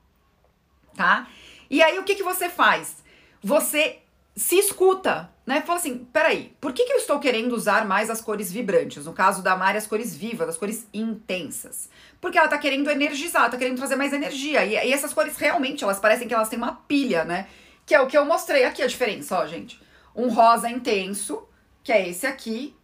tá? 0.97 1.29
E 1.71 1.83
aí 1.83 1.99
o 1.99 2.05
que, 2.05 2.15
que 2.15 2.23
você 2.23 2.49
faz? 2.49 3.05
Você 3.43 3.99
se 4.35 4.57
escuta, 4.57 5.31
né? 5.47 5.63
Fala 5.63 5.79
assim, 5.79 5.99
peraí, 6.13 6.53
por 6.61 6.73
que, 6.73 6.85
que 6.85 6.93
eu 6.93 6.97
estou 6.97 7.21
querendo 7.21 7.53
usar 7.53 7.87
mais 7.87 8.11
as 8.11 8.21
cores 8.21 8.51
vibrantes? 8.51 9.07
No 9.07 9.13
caso 9.13 9.43
da 9.43 9.55
Mari, 9.55 9.79
as 9.79 9.87
cores 9.87 10.15
vivas, 10.15 10.49
as 10.49 10.59
cores 10.59 10.89
intensas. 10.93 11.89
Porque 12.21 12.37
ela 12.37 12.49
tá 12.49 12.59
querendo 12.59 12.91
energizar, 12.91 13.49
tá 13.49 13.57
querendo 13.57 13.77
trazer 13.77 13.95
mais 13.95 14.13
energia. 14.13 14.65
E, 14.65 14.73
e 14.73 14.93
essas 14.93 15.15
cores 15.15 15.37
realmente, 15.37 15.85
elas 15.85 16.01
parecem 16.01 16.27
que 16.27 16.35
elas 16.35 16.49
têm 16.49 16.59
uma 16.59 16.73
pilha, 16.73 17.25
né? 17.25 17.47
Que 17.87 17.95
é 17.95 18.01
o 18.01 18.09
que 18.09 18.19
eu 18.19 18.25
mostrei 18.25 18.65
aqui, 18.65 18.83
a 18.83 18.89
diferença, 18.89 19.39
ó, 19.39 19.47
gente. 19.47 19.81
Um 20.17 20.29
rosa 20.29 20.69
intenso, 20.69 21.47
que 21.85 21.93
é 21.93 22.09
esse 22.09 22.27
aqui, 22.27 22.75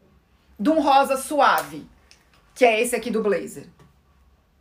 de 0.59 0.71
um 0.71 0.81
rosa 0.81 1.17
suave, 1.17 1.85
que 2.55 2.65
é 2.65 2.81
esse 2.81 2.95
aqui 2.95 3.11
do 3.11 3.23
blazer. 3.23 3.67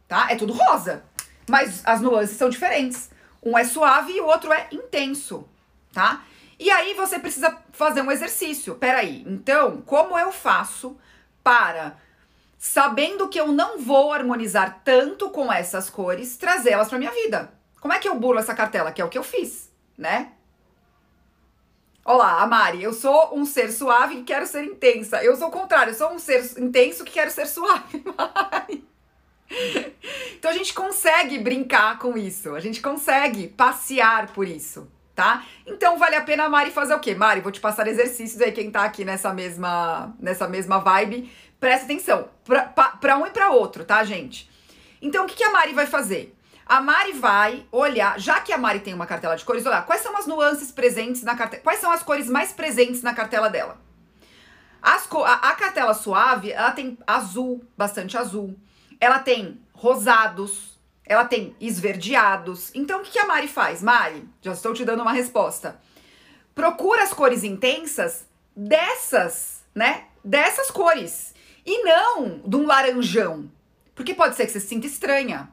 Tá? 0.07 0.31
É 0.31 0.35
tudo 0.35 0.53
rosa. 0.53 1.03
Mas 1.47 1.85
as 1.85 2.01
nuances 2.01 2.35
são 2.35 2.49
diferentes. 2.49 3.11
Um 3.43 3.55
é 3.55 3.63
suave 3.63 4.13
e 4.13 4.21
o 4.21 4.25
outro 4.25 4.51
é 4.51 4.67
intenso, 4.71 5.47
tá? 5.93 6.23
E 6.61 6.69
aí 6.69 6.93
você 6.93 7.17
precisa 7.17 7.57
fazer 7.71 8.03
um 8.03 8.11
exercício. 8.11 8.75
Peraí, 8.75 9.23
então, 9.25 9.81
como 9.81 10.15
eu 10.15 10.31
faço 10.31 10.95
para, 11.43 11.97
sabendo 12.55 13.27
que 13.27 13.39
eu 13.39 13.47
não 13.47 13.79
vou 13.79 14.13
harmonizar 14.13 14.79
tanto 14.85 15.31
com 15.31 15.51
essas 15.51 15.89
cores, 15.89 16.37
trazê-las 16.37 16.87
para 16.87 16.99
minha 16.99 17.11
vida? 17.11 17.51
Como 17.79 17.91
é 17.91 17.97
que 17.97 18.07
eu 18.07 18.13
burlo 18.13 18.37
essa 18.37 18.53
cartela? 18.53 18.91
Que 18.91 19.01
é 19.01 19.05
o 19.05 19.09
que 19.09 19.17
eu 19.17 19.23
fiz, 19.23 19.71
né? 19.97 20.33
Olá, 22.05 22.43
a 22.43 22.45
Mari, 22.45 22.83
eu 22.83 22.93
sou 22.93 23.35
um 23.35 23.43
ser 23.43 23.71
suave 23.71 24.17
que 24.17 24.23
quero 24.25 24.45
ser 24.45 24.63
intensa. 24.63 25.23
Eu 25.23 25.35
sou 25.35 25.47
o 25.47 25.51
contrário, 25.51 25.89
eu 25.89 25.97
sou 25.97 26.11
um 26.11 26.19
ser 26.19 26.45
intenso 26.59 27.03
que 27.03 27.13
quero 27.13 27.31
ser 27.31 27.47
suave, 27.47 28.03
Mari. 28.15 28.87
Então 30.37 30.51
a 30.51 30.53
gente 30.53 30.75
consegue 30.75 31.39
brincar 31.39 31.97
com 31.97 32.15
isso, 32.15 32.53
a 32.53 32.59
gente 32.59 32.81
consegue 32.81 33.47
passear 33.47 34.31
por 34.31 34.47
isso, 34.47 34.87
tá? 35.21 35.45
Então 35.67 35.99
vale 35.99 36.15
a 36.15 36.21
pena 36.21 36.45
a 36.45 36.49
Mari 36.49 36.71
fazer 36.71 36.95
o 36.95 36.99
quê? 36.99 37.13
Mari, 37.13 37.41
vou 37.41 37.51
te 37.51 37.59
passar 37.59 37.87
exercícios 37.87 38.41
aí, 38.41 38.51
quem 38.51 38.71
tá 38.71 38.83
aqui 38.83 39.05
nessa 39.05 39.31
mesma, 39.31 40.15
nessa 40.19 40.47
mesma 40.47 40.79
vibe, 40.79 41.31
presta 41.59 41.85
atenção, 41.85 42.27
pra, 42.43 42.63
pra, 42.63 42.89
pra 42.89 43.17
um 43.17 43.27
e 43.27 43.29
pra 43.29 43.51
outro, 43.51 43.85
tá, 43.85 44.03
gente? 44.03 44.49
Então 44.99 45.25
o 45.25 45.27
que, 45.27 45.35
que 45.35 45.43
a 45.43 45.51
Mari 45.51 45.73
vai 45.73 45.85
fazer? 45.85 46.35
A 46.65 46.81
Mari 46.81 47.13
vai 47.13 47.63
olhar, 47.71 48.19
já 48.19 48.39
que 48.39 48.51
a 48.51 48.57
Mari 48.57 48.79
tem 48.79 48.95
uma 48.95 49.05
cartela 49.05 49.35
de 49.35 49.45
cores, 49.45 49.63
olhar 49.63 49.85
quais 49.85 50.01
são 50.01 50.17
as 50.17 50.25
nuances 50.25 50.71
presentes 50.71 51.21
na 51.21 51.35
cartela, 51.35 51.61
quais 51.61 51.79
são 51.79 51.91
as 51.91 52.01
cores 52.01 52.27
mais 52.27 52.51
presentes 52.51 53.03
na 53.03 53.13
cartela 53.13 53.47
dela. 53.47 53.79
As, 54.81 55.07
a, 55.11 55.49
a 55.49 55.53
cartela 55.53 55.93
suave, 55.93 56.51
ela 56.51 56.71
tem 56.71 56.97
azul, 57.05 57.63
bastante 57.77 58.17
azul 58.17 58.57
ela 59.01 59.17
tem 59.17 59.59
rosados, 59.73 60.70
ela 61.05 61.25
tem 61.25 61.55
esverdeados. 61.59 62.71
Então 62.73 63.01
o 63.01 63.03
que 63.03 63.19
a 63.19 63.25
Mari 63.25 63.47
faz? 63.47 63.81
Mari, 63.81 64.27
já 64.41 64.53
estou 64.53 64.73
te 64.73 64.85
dando 64.85 65.01
uma 65.01 65.13
resposta. 65.13 65.79
Procura 66.53 67.03
as 67.03 67.13
cores 67.13 67.43
intensas 67.43 68.25
dessas, 68.55 69.63
né? 69.73 70.05
Dessas 70.23 70.69
cores. 70.69 71.33
E 71.65 71.83
não 71.83 72.39
de 72.45 72.55
um 72.55 72.65
laranjão. 72.65 73.49
Porque 73.95 74.13
pode 74.13 74.35
ser 74.35 74.45
que 74.45 74.51
você 74.51 74.59
se 74.59 74.67
sinta 74.67 74.87
estranha, 74.87 75.49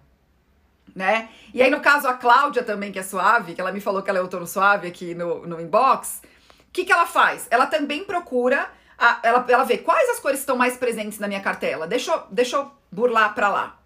né? 0.95 1.29
E 1.53 1.63
aí, 1.63 1.71
no 1.71 1.81
caso, 1.81 2.09
a 2.09 2.15
Cláudia 2.15 2.63
também, 2.63 2.91
que 2.91 2.99
é 2.99 3.03
suave, 3.03 3.55
que 3.55 3.61
ela 3.61 3.73
me 3.73 3.81
falou 3.81 4.03
que 4.03 4.11
ela 4.11 4.19
é 4.19 4.23
outono 4.23 4.47
suave 4.47 4.89
aqui 4.89 5.15
no, 5.15 5.47
no 5.47 5.61
inbox, 5.61 6.23
o 6.69 6.73
que, 6.73 6.85
que 6.85 6.93
ela 6.93 7.07
faz? 7.07 7.47
Ela 7.51 7.67
também 7.67 8.05
procura, 8.05 8.71
a, 8.97 9.21
ela, 9.23 9.45
ela 9.49 9.65
vê 9.65 9.79
quais 9.79 10.09
as 10.11 10.21
cores 10.21 10.41
estão 10.41 10.57
mais 10.57 10.77
presentes 10.77 11.19
na 11.19 11.29
minha 11.29 11.41
cartela. 11.41 11.87
Deixa 11.87 12.25
deixa 12.31 12.57
eu 12.57 12.71
burlar 12.91 13.35
pra 13.35 13.49
lá, 13.49 13.79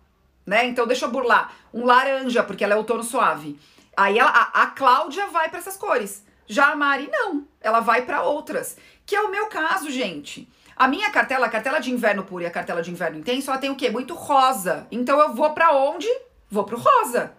né? 0.46 0.66
Então 0.66 0.86
deixa 0.86 1.04
eu 1.04 1.10
burlar 1.10 1.52
um 1.72 1.84
laranja, 1.84 2.42
porque 2.42 2.64
ela 2.64 2.74
é 2.74 2.76
outono 2.76 3.02
suave. 3.02 3.58
Aí 3.96 4.18
ela, 4.18 4.30
a, 4.30 4.62
a 4.62 4.66
Cláudia 4.68 5.26
vai 5.26 5.48
para 5.48 5.58
essas 5.58 5.76
cores. 5.76 6.24
Já 6.46 6.72
a 6.72 6.76
Mari 6.76 7.08
não, 7.10 7.46
ela 7.60 7.80
vai 7.80 8.02
para 8.02 8.22
outras, 8.22 8.76
que 9.06 9.14
é 9.14 9.20
o 9.22 9.30
meu 9.30 9.46
caso, 9.46 9.90
gente. 9.90 10.48
A 10.76 10.88
minha 10.88 11.10
cartela, 11.10 11.46
a 11.46 11.50
cartela 11.50 11.78
de 11.78 11.92
inverno 11.92 12.24
puro 12.24 12.42
e 12.42 12.46
a 12.46 12.50
cartela 12.50 12.82
de 12.82 12.90
inverno 12.90 13.18
intenso, 13.18 13.50
ela 13.50 13.60
tem 13.60 13.70
o 13.70 13.76
quê? 13.76 13.90
Muito 13.90 14.14
rosa. 14.14 14.86
Então 14.90 15.20
eu 15.20 15.34
vou 15.34 15.50
para 15.50 15.72
onde? 15.72 16.08
Vou 16.50 16.64
pro 16.64 16.78
rosa. 16.78 17.34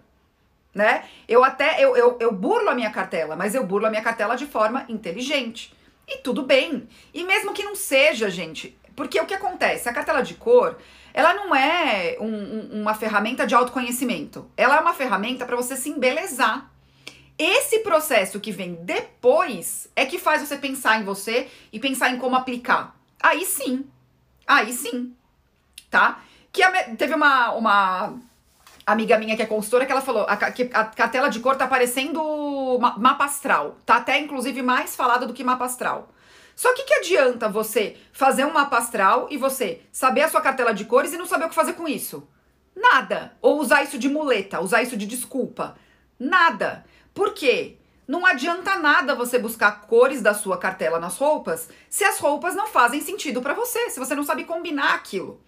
Né? 0.74 1.04
Eu 1.28 1.44
até 1.44 1.82
eu, 1.82 1.96
eu, 1.96 2.16
eu 2.18 2.32
burlo 2.32 2.68
a 2.68 2.74
minha 2.74 2.90
cartela, 2.90 3.36
mas 3.36 3.54
eu 3.54 3.64
burlo 3.64 3.86
a 3.86 3.90
minha 3.90 4.02
cartela 4.02 4.34
de 4.34 4.46
forma 4.46 4.84
inteligente. 4.88 5.72
E 6.06 6.18
tudo 6.18 6.42
bem. 6.42 6.88
E 7.12 7.24
mesmo 7.24 7.52
que 7.52 7.62
não 7.62 7.76
seja, 7.76 8.28
gente, 8.28 8.76
porque 8.96 9.20
o 9.20 9.26
que 9.26 9.34
acontece? 9.34 9.88
A 9.88 9.92
cartela 9.92 10.22
de 10.22 10.34
cor, 10.34 10.76
ela 11.14 11.32
não 11.32 11.54
é 11.54 12.16
um, 12.20 12.26
um, 12.26 12.82
uma 12.82 12.92
ferramenta 12.92 13.46
de 13.46 13.54
autoconhecimento. 13.54 14.50
Ela 14.56 14.78
é 14.78 14.80
uma 14.80 14.92
ferramenta 14.92 15.46
para 15.46 15.54
você 15.54 15.76
se 15.76 15.88
embelezar. 15.88 16.68
Esse 17.38 17.78
processo 17.78 18.40
que 18.40 18.50
vem 18.50 18.74
depois 18.82 19.88
é 19.94 20.04
que 20.04 20.18
faz 20.18 20.42
você 20.42 20.56
pensar 20.56 21.00
em 21.00 21.04
você 21.04 21.48
e 21.72 21.78
pensar 21.78 22.10
em 22.10 22.18
como 22.18 22.34
aplicar. 22.34 22.96
Aí 23.22 23.46
sim. 23.46 23.86
Aí 24.44 24.72
sim. 24.72 25.14
Tá? 25.88 26.20
Que 26.52 26.64
a, 26.64 26.94
teve 26.96 27.14
uma, 27.14 27.52
uma 27.52 28.18
amiga 28.84 29.16
minha 29.16 29.36
que 29.36 29.42
é 29.42 29.46
consultora 29.46 29.86
que 29.86 29.92
ela 29.92 30.00
falou 30.00 30.26
a, 30.28 30.36
que 30.50 30.68
a 30.72 30.84
cartela 30.84 31.28
de 31.28 31.38
cor 31.38 31.54
tá 31.54 31.68
parecendo 31.68 32.20
mapa 32.98 33.24
astral. 33.24 33.78
Tá 33.86 33.96
até 33.96 34.18
inclusive 34.18 34.62
mais 34.62 34.96
falada 34.96 35.26
do 35.26 35.32
que 35.32 35.44
mapa 35.44 35.64
astral. 35.64 36.08
Só 36.54 36.72
que 36.74 36.84
que 36.84 36.94
adianta 36.94 37.48
você 37.48 37.96
fazer 38.12 38.44
um 38.44 38.52
mapa 38.52 38.78
astral 38.78 39.28
e 39.30 39.36
você 39.36 39.80
saber 39.90 40.22
a 40.22 40.28
sua 40.28 40.40
cartela 40.40 40.72
de 40.72 40.84
cores 40.84 41.12
e 41.12 41.18
não 41.18 41.26
saber 41.26 41.46
o 41.46 41.48
que 41.48 41.54
fazer 41.54 41.74
com 41.74 41.88
isso? 41.88 42.26
Nada. 42.74 43.36
Ou 43.40 43.60
usar 43.60 43.82
isso 43.82 43.98
de 43.98 44.08
muleta, 44.08 44.60
usar 44.60 44.82
isso 44.82 44.96
de 44.96 45.06
desculpa. 45.06 45.76
Nada. 46.18 46.84
Por 47.12 47.32
quê? 47.32 47.76
Não 48.06 48.26
adianta 48.26 48.76
nada 48.78 49.14
você 49.14 49.38
buscar 49.38 49.82
cores 49.82 50.20
da 50.20 50.34
sua 50.34 50.58
cartela 50.58 51.00
nas 51.00 51.16
roupas 51.16 51.70
se 51.88 52.04
as 52.04 52.18
roupas 52.18 52.54
não 52.54 52.66
fazem 52.66 53.00
sentido 53.00 53.40
para 53.40 53.54
você, 53.54 53.88
se 53.88 53.98
você 53.98 54.14
não 54.14 54.24
sabe 54.24 54.44
combinar 54.44 54.94
aquilo. 54.94 55.40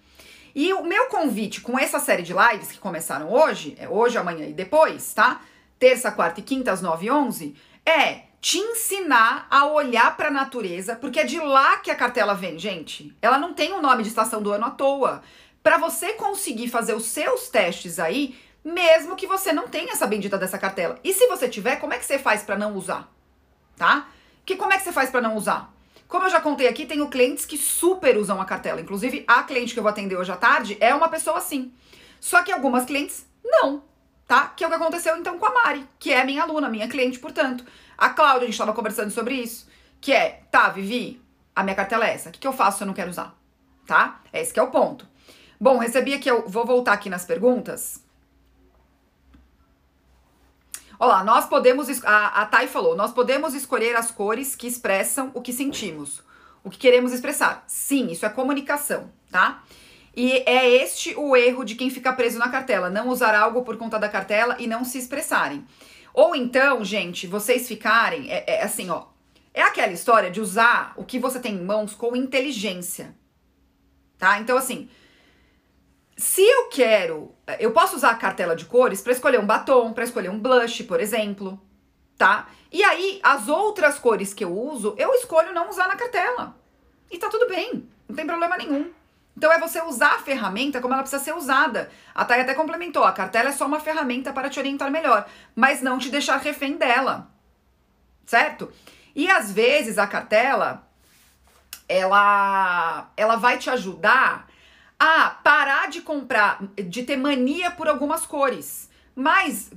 E 0.55 0.73
o 0.73 0.83
meu 0.83 1.07
convite 1.07 1.61
com 1.61 1.79
essa 1.79 2.01
série 2.01 2.23
de 2.23 2.33
lives 2.33 2.73
que 2.73 2.79
começaram 2.79 3.31
hoje, 3.31 3.77
é 3.79 3.87
hoje, 3.87 4.17
amanhã 4.17 4.47
e 4.47 4.55
depois, 4.55 5.13
tá? 5.13 5.43
Terça, 5.79 6.11
quarta 6.11 6.41
e 6.41 6.43
quinta 6.43 6.73
às 6.73 6.81
9 6.81 7.05
e 7.05 7.11
11, 7.11 7.55
é 7.85 8.23
te 8.41 8.59
ensinar 8.59 9.47
a 9.51 9.67
olhar 9.67 10.17
para 10.17 10.29
a 10.29 10.31
natureza, 10.31 10.97
porque 10.97 11.21
é 11.21 11.25
de 11.25 11.39
lá 11.39 11.79
que 11.79 11.91
a 11.91 11.97
cartela 11.97 12.35
vem, 12.35 12.59
gente. 12.59 13.17
Ela 13.21 13.39
não 13.39 13.55
tem 13.55 13.73
o 13.73 13.83
nome 13.83 14.03
de 14.03 14.09
estação 14.09 14.43
do 14.43 14.53
ano 14.53 14.67
à 14.67 14.71
toa. 14.71 15.23
Para 15.63 15.79
você 15.79 16.13
conseguir 16.13 16.69
fazer 16.69 16.95
os 16.95 17.07
seus 17.07 17.49
testes 17.49 17.99
aí, 17.99 18.39
mesmo 18.65 19.17
que 19.17 19.27
você 19.27 19.53
não 19.53 19.69
tenha 19.69 19.93
essa 19.93 20.07
bendita 20.07 20.39
dessa 20.39 20.59
cartela. 20.59 20.99
E 21.03 21.13
se 21.13 21.27
você 21.27 21.49
tiver, 21.49 21.77
como 21.77 21.93
é 21.93 21.99
que 21.99 22.05
você 22.05 22.19
faz 22.19 22.43
para 22.43 22.57
não 22.57 22.77
usar? 22.77 23.13
Tá? 23.77 24.09
Que 24.45 24.57
como 24.57 24.73
é 24.73 24.77
que 24.77 24.85
você 24.85 24.93
faz 24.93 25.11
para 25.11 25.21
não 25.21 25.37
usar? 25.37 25.73
Como 26.09 26.25
eu 26.25 26.31
já 26.31 26.41
contei 26.41 26.69
aqui, 26.69 26.87
tenho 26.87 27.09
clientes 27.09 27.45
que 27.45 27.59
super 27.59 28.17
usam 28.17 28.41
a 28.41 28.45
cartela. 28.45 28.81
Inclusive, 28.81 29.25
a 29.27 29.43
cliente 29.43 29.73
que 29.73 29.79
eu 29.79 29.83
vou 29.83 29.91
atender 29.91 30.17
hoje 30.17 30.31
à 30.31 30.37
tarde 30.37 30.77
é 30.81 30.95
uma 30.95 31.09
pessoa 31.09 31.39
assim. 31.39 31.73
Só 32.21 32.43
que 32.43 32.53
algumas 32.53 32.85
clientes 32.85 33.27
não, 33.45 33.83
tá? 34.27 34.53
Que 34.57 34.65
é 34.65 34.67
o 34.67 34.71
que 34.71 34.77
aconteceu 34.77 35.17
então 35.17 35.39
com 35.39 35.47
a 35.47 35.53
Mari, 35.53 35.87
que 35.99 36.13
é 36.13 36.25
minha 36.25 36.43
aluna, 36.43 36.69
minha 36.69 36.89
cliente, 36.89 37.19
portanto. 37.19 37.65
A 37.97 38.11
Cláudia, 38.11 38.43
a 38.43 38.45
gente 38.45 38.53
estava 38.53 38.73
conversando 38.73 39.11
sobre 39.11 39.35
isso, 39.35 39.67
que 40.01 40.13
é, 40.13 40.43
tá, 40.51 40.69
Vivi, 40.69 41.23
a 41.55 41.63
minha 41.63 41.75
cartela 41.75 42.07
é 42.07 42.13
essa. 42.13 42.29
O 42.29 42.33
que, 42.33 42.39
que 42.39 42.47
eu 42.47 42.53
faço 42.53 42.79
se 42.79 42.85
eu 42.85 42.87
não 42.87 42.95
quero 42.95 43.11
usar? 43.11 43.35
Tá? 43.87 44.21
Esse 44.33 44.53
que 44.53 44.61
é 44.61 44.63
o 44.63 44.71
ponto. 44.71 45.09
Bom, 45.59 45.79
recebi 45.79 46.13
aqui, 46.13 46.31
eu 46.31 46.47
vou 46.47 46.67
voltar 46.67 46.93
aqui 46.93 47.09
nas 47.09 47.25
perguntas. 47.25 48.05
Olá, 50.99 51.23
nós 51.25 51.47
podemos. 51.47 52.05
A, 52.05 52.43
a 52.43 52.47
Thay 52.47 52.69
falou: 52.69 52.97
nós 52.97 53.13
podemos 53.13 53.55
escolher 53.55 53.97
as 53.97 54.11
cores 54.11 54.55
que 54.55 54.67
expressam 54.67 55.31
o 55.35 55.43
que 55.43 55.53
sentimos, 55.53 56.23
o 56.65 56.71
que 56.71 56.79
queremos 56.79 57.13
expressar. 57.13 57.65
Sim, 57.67 58.11
isso 58.11 58.25
é 58.25 58.31
comunicação, 58.31 59.11
tá? 59.31 59.63
E 60.15 60.43
é 60.47 60.67
este 60.69 61.15
o 61.15 61.37
erro 61.37 61.65
de 61.65 61.75
quem 61.75 61.91
fica 61.91 62.13
preso 62.15 62.39
na 62.39 62.49
cartela: 62.49 62.89
não 62.89 63.09
usar 63.09 63.35
algo 63.35 63.63
por 63.63 63.77
conta 63.77 63.99
da 63.99 64.09
cartela 64.09 64.57
e 64.59 64.67
não 64.67 64.85
se 64.85 64.99
expressarem. 64.99 65.67
Ou 66.17 66.35
então, 66.35 66.83
gente, 66.83 67.27
vocês 67.27 67.69
ficarem, 67.69 68.33
é, 68.33 68.43
é 68.47 68.63
assim, 68.63 68.89
ó. 68.89 69.05
É 69.53 69.61
aquela 69.61 69.93
história 69.93 70.31
de 70.31 70.41
usar 70.41 70.95
o 70.97 71.05
que 71.05 71.19
você 71.19 71.39
tem 71.39 71.55
em 71.55 71.63
mãos 71.63 71.95
com 71.95 72.17
inteligência. 72.17 73.15
Tá? 74.17 74.41
Então, 74.41 74.57
assim, 74.57 74.89
se 76.17 76.41
eu 76.41 76.71
quero, 76.71 77.35
eu 77.61 77.71
posso 77.71 77.97
usar 77.97 78.13
a 78.13 78.15
cartela 78.15 78.57
de 78.57 78.65
cores 78.65 79.03
para 79.03 79.13
escolher 79.13 79.39
um 79.39 79.45
batom, 79.45 79.93
para 79.93 80.05
escolher 80.05 80.31
um 80.31 80.41
blush, 80.41 80.85
por 80.85 81.01
exemplo, 81.01 81.61
tá? 82.17 82.49
E 82.73 82.83
aí, 82.83 83.21
as 83.23 83.47
outras 83.49 83.99
cores 83.99 84.33
que 84.33 84.43
eu 84.43 84.59
uso, 84.59 84.95
eu 84.97 85.13
escolho 85.13 85.53
não 85.53 85.69
usar 85.69 85.87
na 85.87 85.97
cartela. 85.97 86.57
E 87.11 87.19
tá 87.19 87.29
tudo 87.29 87.47
bem, 87.47 87.87
não 88.09 88.17
tem 88.17 88.27
problema 88.27 88.57
nenhum. 88.57 88.91
Então 89.37 89.53
é 89.53 89.59
você 89.59 89.83
usar 89.83 90.15
a 90.15 90.19
ferramenta 90.19 90.81
como 90.81 90.95
ela 90.95 91.03
precisa 91.03 91.23
ser 91.23 91.35
usada. 91.35 91.91
A 92.15 92.25
Thay 92.25 92.41
até 92.41 92.55
complementou, 92.55 93.05
a 93.05 93.13
cartela 93.13 93.51
é 93.51 93.53
só 93.53 93.67
uma 93.67 93.81
ferramenta 93.81 94.33
para 94.33 94.49
te 94.49 94.59
orientar 94.59 94.91
melhor, 94.91 95.29
mas 95.55 95.83
não 95.83 95.99
te 95.99 96.09
deixar 96.09 96.39
refém 96.39 96.77
dela. 96.77 97.31
Certo? 98.25 98.73
E 99.15 99.31
às 99.31 99.53
vezes 99.53 99.99
a 99.99 100.07
cartela 100.07 100.87
ela 101.89 103.11
ela 103.17 103.37
vai 103.37 103.59
te 103.59 103.71
ajudar 103.71 104.49
a 104.99 105.31
parar 105.31 105.89
de 105.91 106.01
comprar, 106.01 106.59
de 106.75 107.03
ter 107.03 107.17
mania 107.17 107.71
por 107.71 107.87
algumas 107.87 108.25
cores. 108.25 108.89
Mas, 109.15 109.71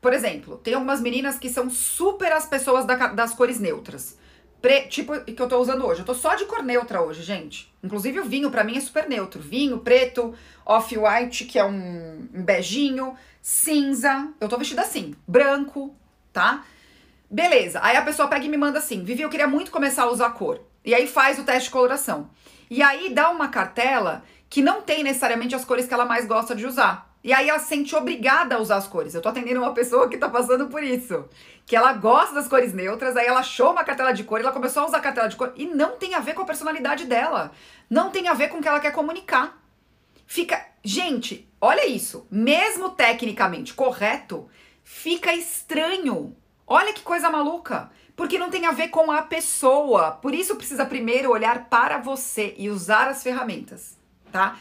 por 0.00 0.12
exemplo, 0.12 0.58
tem 0.58 0.74
algumas 0.74 1.00
meninas 1.00 1.38
que 1.38 1.48
são 1.48 1.70
super 1.70 2.32
as 2.32 2.46
pessoas 2.46 2.84
da, 2.84 2.94
das 3.08 3.32
cores 3.34 3.60
neutras. 3.60 4.18
Pre, 4.64 4.80
tipo 4.88 5.20
que 5.20 5.42
eu 5.42 5.46
tô 5.46 5.58
usando 5.58 5.84
hoje. 5.84 6.00
Eu 6.00 6.06
tô 6.06 6.14
só 6.14 6.34
de 6.36 6.46
cor 6.46 6.62
neutra 6.62 7.02
hoje, 7.02 7.22
gente. 7.22 7.70
Inclusive 7.82 8.20
o 8.20 8.24
vinho 8.24 8.50
para 8.50 8.64
mim 8.64 8.78
é 8.78 8.80
super 8.80 9.06
neutro. 9.06 9.38
Vinho 9.38 9.80
preto, 9.80 10.32
off-white, 10.64 11.44
que 11.44 11.58
é 11.58 11.64
um, 11.66 12.26
um 12.32 12.42
beijinho, 12.42 13.14
cinza. 13.42 14.32
Eu 14.40 14.48
tô 14.48 14.56
vestida 14.56 14.80
assim, 14.80 15.14
branco, 15.28 15.94
tá? 16.32 16.64
Beleza. 17.30 17.78
Aí 17.82 17.94
a 17.94 18.00
pessoa 18.00 18.26
pega 18.26 18.46
e 18.46 18.48
me 18.48 18.56
manda 18.56 18.78
assim: 18.78 19.04
Vivi, 19.04 19.20
eu 19.20 19.28
queria 19.28 19.46
muito 19.46 19.70
começar 19.70 20.04
a 20.04 20.10
usar 20.10 20.30
cor. 20.30 20.58
E 20.82 20.94
aí 20.94 21.06
faz 21.06 21.38
o 21.38 21.44
teste 21.44 21.64
de 21.64 21.70
coloração. 21.70 22.30
E 22.70 22.82
aí 22.82 23.12
dá 23.12 23.28
uma 23.28 23.48
cartela 23.48 24.24
que 24.48 24.62
não 24.62 24.80
tem 24.80 25.04
necessariamente 25.04 25.54
as 25.54 25.66
cores 25.66 25.86
que 25.86 25.92
ela 25.92 26.06
mais 26.06 26.24
gosta 26.24 26.54
de 26.54 26.64
usar. 26.64 27.13
E 27.24 27.32
aí 27.32 27.48
ela 27.48 27.58
se 27.58 27.68
sente 27.68 27.96
obrigada 27.96 28.54
a 28.54 28.60
usar 28.60 28.76
as 28.76 28.86
cores. 28.86 29.14
Eu 29.14 29.22
tô 29.22 29.30
atendendo 29.30 29.58
uma 29.60 29.72
pessoa 29.72 30.10
que 30.10 30.18
tá 30.18 30.28
passando 30.28 30.66
por 30.66 30.84
isso. 30.84 31.24
Que 31.64 31.74
ela 31.74 31.94
gosta 31.94 32.34
das 32.34 32.46
cores 32.46 32.74
neutras, 32.74 33.16
aí 33.16 33.26
ela 33.26 33.40
achou 33.40 33.72
uma 33.72 33.82
cartela 33.82 34.12
de 34.12 34.24
cor 34.24 34.40
ela 34.40 34.52
começou 34.52 34.82
a 34.82 34.86
usar 34.86 34.98
a 34.98 35.00
cartela 35.00 35.28
de 35.28 35.36
cor. 35.36 35.50
E 35.56 35.64
não 35.64 35.96
tem 35.96 36.14
a 36.14 36.20
ver 36.20 36.34
com 36.34 36.42
a 36.42 36.44
personalidade 36.44 37.06
dela. 37.06 37.52
Não 37.88 38.10
tem 38.10 38.28
a 38.28 38.34
ver 38.34 38.48
com 38.48 38.58
o 38.58 38.60
que 38.60 38.68
ela 38.68 38.78
quer 38.78 38.92
comunicar. 38.92 39.58
Fica. 40.26 40.66
Gente, 40.84 41.48
olha 41.58 41.86
isso. 41.86 42.26
Mesmo 42.30 42.90
tecnicamente 42.90 43.72
correto, 43.72 44.46
fica 44.82 45.32
estranho. 45.32 46.36
Olha 46.66 46.92
que 46.92 47.00
coisa 47.00 47.30
maluca. 47.30 47.90
Porque 48.14 48.38
não 48.38 48.50
tem 48.50 48.66
a 48.66 48.72
ver 48.72 48.88
com 48.88 49.10
a 49.10 49.22
pessoa. 49.22 50.10
Por 50.12 50.34
isso 50.34 50.56
precisa 50.56 50.84
primeiro 50.84 51.30
olhar 51.30 51.70
para 51.70 51.96
você 51.96 52.54
e 52.58 52.68
usar 52.68 53.08
as 53.08 53.22
ferramentas, 53.22 53.96
tá? 54.30 54.58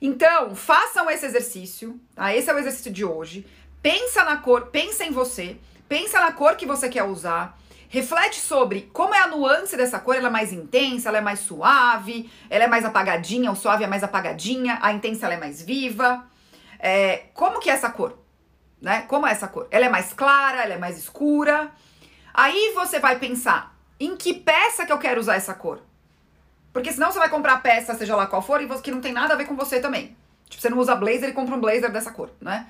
Então, 0.00 0.54
façam 0.54 1.10
esse 1.10 1.26
exercício, 1.26 1.98
tá? 2.14 2.34
Esse 2.34 2.50
é 2.50 2.54
o 2.54 2.58
exercício 2.58 2.92
de 2.92 3.04
hoje. 3.04 3.46
Pensa 3.82 4.24
na 4.24 4.36
cor, 4.36 4.66
pensa 4.66 5.04
em 5.04 5.10
você, 5.10 5.56
pensa 5.88 6.20
na 6.20 6.32
cor 6.32 6.56
que 6.56 6.66
você 6.66 6.88
quer 6.88 7.04
usar. 7.04 7.58
Reflete 7.88 8.40
sobre 8.40 8.90
como 8.92 9.14
é 9.14 9.20
a 9.20 9.28
nuance 9.28 9.76
dessa 9.76 9.98
cor, 9.98 10.16
ela 10.16 10.26
é 10.28 10.30
mais 10.30 10.52
intensa, 10.52 11.08
ela 11.08 11.18
é 11.18 11.20
mais 11.20 11.40
suave, 11.40 12.30
ela 12.50 12.64
é 12.64 12.66
mais 12.66 12.84
apagadinha, 12.84 13.50
o 13.50 13.56
suave 13.56 13.84
é 13.84 13.86
mais 13.86 14.02
apagadinha, 14.02 14.78
a 14.82 14.92
intensa 14.92 15.32
é 15.32 15.36
mais 15.36 15.62
viva. 15.62 16.26
É, 16.78 17.26
como 17.32 17.60
que 17.60 17.70
é 17.70 17.72
essa 17.72 17.90
cor? 17.90 18.18
Né? 18.82 19.02
Como 19.02 19.26
é 19.26 19.30
essa 19.30 19.48
cor? 19.48 19.68
Ela 19.70 19.86
é 19.86 19.88
mais 19.88 20.12
clara, 20.12 20.62
ela 20.62 20.74
é 20.74 20.78
mais 20.78 20.98
escura. 20.98 21.70
Aí 22.34 22.72
você 22.74 22.98
vai 22.98 23.18
pensar, 23.18 23.74
em 23.98 24.16
que 24.16 24.34
peça 24.34 24.84
que 24.84 24.92
eu 24.92 24.98
quero 24.98 25.20
usar 25.20 25.36
essa 25.36 25.54
cor? 25.54 25.80
Porque 26.76 26.92
senão 26.92 27.10
você 27.10 27.18
vai 27.18 27.30
comprar 27.30 27.62
peça, 27.62 27.94
seja 27.94 28.14
lá 28.14 28.26
qual 28.26 28.42
for, 28.42 28.60
e 28.60 28.68
que 28.82 28.90
não 28.90 29.00
tem 29.00 29.10
nada 29.10 29.32
a 29.32 29.36
ver 29.38 29.46
com 29.46 29.56
você 29.56 29.80
também. 29.80 30.14
Tipo, 30.46 30.60
você 30.60 30.68
não 30.68 30.76
usa 30.76 30.94
blazer 30.94 31.30
e 31.30 31.32
compra 31.32 31.54
um 31.54 31.58
blazer 31.58 31.90
dessa 31.90 32.10
cor, 32.10 32.30
né? 32.38 32.66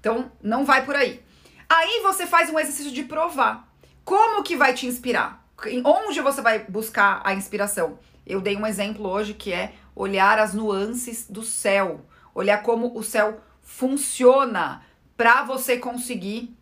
Então, 0.00 0.32
não 0.42 0.64
vai 0.64 0.84
por 0.84 0.96
aí. 0.96 1.22
Aí 1.68 2.00
você 2.02 2.26
faz 2.26 2.50
um 2.50 2.58
exercício 2.58 2.90
de 2.90 3.04
provar. 3.04 3.72
Como 4.04 4.42
que 4.42 4.56
vai 4.56 4.74
te 4.74 4.88
inspirar? 4.88 5.46
Onde 5.84 6.20
você 6.20 6.42
vai 6.42 6.64
buscar 6.64 7.22
a 7.24 7.32
inspiração? 7.32 7.96
Eu 8.26 8.40
dei 8.40 8.56
um 8.56 8.66
exemplo 8.66 9.08
hoje 9.08 9.34
que 9.34 9.52
é 9.52 9.72
olhar 9.94 10.36
as 10.40 10.52
nuances 10.52 11.28
do 11.30 11.44
céu, 11.44 12.04
olhar 12.34 12.60
como 12.60 12.98
o 12.98 13.04
céu 13.04 13.40
funciona 13.62 14.82
para 15.16 15.44
você 15.44 15.78
conseguir 15.78 16.52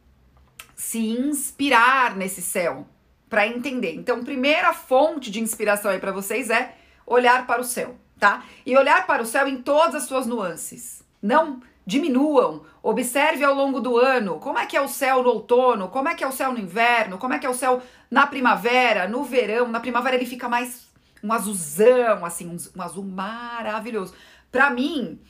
se 0.77 0.99
inspirar 0.99 2.15
nesse 2.17 2.43
céu, 2.43 2.87
para 3.31 3.47
entender. 3.47 3.95
Então, 3.95 4.23
primeira 4.23 4.75
fonte 4.75 5.31
de 5.31 5.41
inspiração 5.41 5.91
aí 5.91 5.99
para 5.99 6.13
vocês 6.13 6.51
é 6.51 6.82
olhar 7.13 7.47
para 7.47 7.61
o 7.61 7.65
céu, 7.65 7.97
tá? 8.19 8.45
E 8.65 8.77
olhar 8.77 9.07
para 9.07 9.23
o 9.23 9.27
céu 9.27 9.47
em 9.47 9.61
todas 9.63 9.95
as 9.95 10.05
suas 10.05 10.27
nuances. 10.27 11.03
Não 11.21 11.61
diminuam. 11.87 12.63
Observe 12.83 13.45
ao 13.45 13.55
longo 13.55 13.81
do 13.81 13.99
ano 13.99 14.39
como 14.39 14.59
é 14.59 14.67
que 14.67 14.77
é 14.77 14.81
o 14.81 14.89
céu 14.89 15.23
no 15.23 15.31
outono, 15.31 15.89
como 15.89 16.09
é 16.09 16.15
que 16.15 16.25
é 16.25 16.27
o 16.27 16.33
céu 16.33 16.53
no 16.53 16.59
inverno, 16.59 17.19
como 17.19 17.35
é 17.35 17.39
que 17.39 17.47
é 17.47 17.51
o 17.51 17.55
céu 17.55 17.83
na 18.11 18.27
primavera, 18.27 19.07
no 19.07 19.25
verão. 19.25 19.69
Na 19.69 19.81
primavera 19.81 20.17
ele 20.17 20.27
fica 20.27 20.49
mais 20.49 20.87
um 21.23 21.33
azulzão, 21.33 22.25
assim, 22.25 22.49
um, 22.49 22.83
azul 22.83 23.05
maravilhoso. 23.05 24.15
Para 24.51 24.71
mim, 24.71 25.21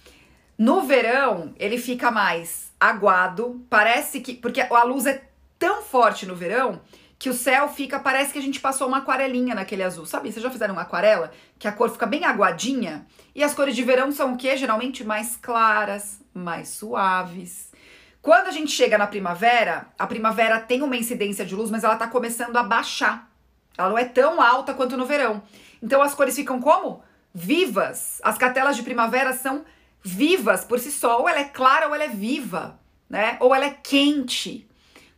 no 0.57 0.83
verão 0.83 1.55
ele 1.59 1.79
fica 1.79 2.11
mais 2.11 2.73
aguado, 2.79 3.65
parece 3.69 4.21
que 4.21 4.35
porque 4.35 4.61
a 4.61 4.83
luz 4.85 5.07
é 5.07 5.23
tão 5.59 5.83
forte 5.83 6.27
no 6.27 6.35
verão 6.35 6.81
que 7.23 7.31
o 7.31 7.35
céu 7.35 7.69
fica, 7.69 8.01
parece 8.01 8.33
que 8.33 8.39
a 8.41 8.43
gente 8.43 8.59
passou 8.59 8.89
uma 8.89 8.99
aquarelinha 8.99 9.55
naquele 9.55 9.85
azul. 9.85 10.05
Sabe? 10.05 10.33
Vocês 10.33 10.43
já 10.43 10.51
fizeram 10.51 10.75
uma 10.75 10.83
aquarela? 10.83 11.31
Que 11.57 11.69
a 11.69 11.73
cor 11.73 11.89
fica 11.89 12.05
bem 12.05 12.25
aguadinha? 12.25 13.07
E 13.33 13.45
as 13.45 13.55
cores 13.55 13.77
de 13.77 13.85
verão 13.85 14.11
são 14.11 14.33
o 14.33 14.37
quê? 14.37 14.57
Geralmente 14.57 15.05
mais 15.05 15.37
claras, 15.37 16.21
mais 16.35 16.71
suaves. 16.71 17.71
Quando 18.21 18.49
a 18.49 18.51
gente 18.51 18.73
chega 18.73 18.99
na 18.99 19.07
primavera, 19.07 19.87
a 19.97 20.05
primavera 20.05 20.59
tem 20.59 20.83
uma 20.83 20.97
incidência 20.97 21.45
de 21.47 21.55
luz, 21.55 21.71
mas 21.71 21.85
ela 21.85 21.95
tá 21.95 22.09
começando 22.09 22.57
a 22.57 22.65
baixar. 22.65 23.31
Ela 23.79 23.91
não 23.91 23.99
é 23.99 24.05
tão 24.05 24.43
alta 24.43 24.75
quanto 24.75 24.97
no 24.97 25.07
verão. 25.07 25.45
Então 25.81 26.03
as 26.03 26.17
cores 26.17 26.35
ficam 26.35 26.61
como? 26.61 27.05
Vivas. 27.33 28.21
As 28.25 28.37
cartelas 28.37 28.75
de 28.75 28.83
primavera 28.83 29.33
são 29.33 29.65
vivas 30.03 30.65
por 30.65 30.81
si 30.81 30.91
só. 30.91 31.21
Ou 31.21 31.29
ela 31.29 31.39
é 31.39 31.45
clara 31.45 31.87
ou 31.87 31.95
ela 31.95 32.03
é 32.03 32.09
viva, 32.09 32.81
né? 33.09 33.37
Ou 33.39 33.55
ela 33.55 33.67
é 33.67 33.71
quente. 33.81 34.69